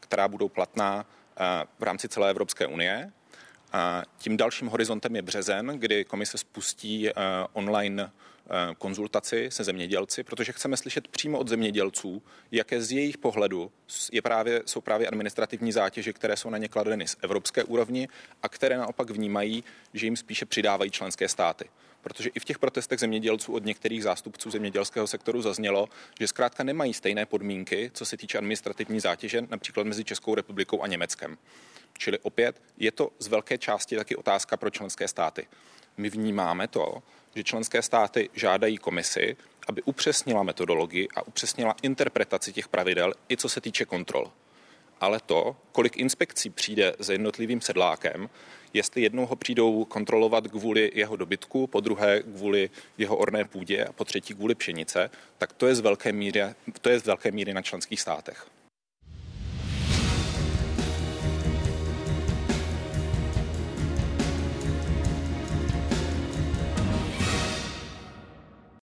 [0.00, 1.06] která budou platná
[1.36, 3.12] eh, v rámci celé Evropské unie.
[3.72, 7.12] A tím dalším horizontem je březen, kdy komise spustí eh,
[7.52, 8.10] online
[8.78, 12.22] konzultaci se zemědělci, protože chceme slyšet přímo od zemědělců,
[12.52, 13.72] jaké z jejich pohledu
[14.12, 18.08] je právě, jsou právě administrativní zátěže, které jsou na ně kladeny z evropské úrovni
[18.42, 19.64] a které naopak vnímají,
[19.94, 21.64] že jim spíše přidávají členské státy.
[22.00, 25.88] Protože i v těch protestech zemědělců od některých zástupců zemědělského sektoru zaznělo,
[26.20, 30.86] že zkrátka nemají stejné podmínky, co se týče administrativní zátěže, například mezi Českou republikou a
[30.86, 31.38] Německem.
[31.98, 35.46] Čili opět je to z velké části taky otázka pro členské státy.
[35.96, 37.02] My vnímáme to,
[37.38, 39.36] že členské státy žádají komisi,
[39.68, 44.32] aby upřesnila metodologii a upřesnila interpretaci těch pravidel, i co se týče kontrol.
[45.00, 48.28] Ale to, kolik inspekcí přijde za jednotlivým sedlákem,
[48.72, 53.92] jestli jednou ho přijdou kontrolovat kvůli jeho dobytku, po druhé kvůli jeho orné půdě a
[53.92, 56.42] po třetí kvůli pšenice, tak to je z velké míry,
[56.80, 58.46] to je z velké míry na členských státech.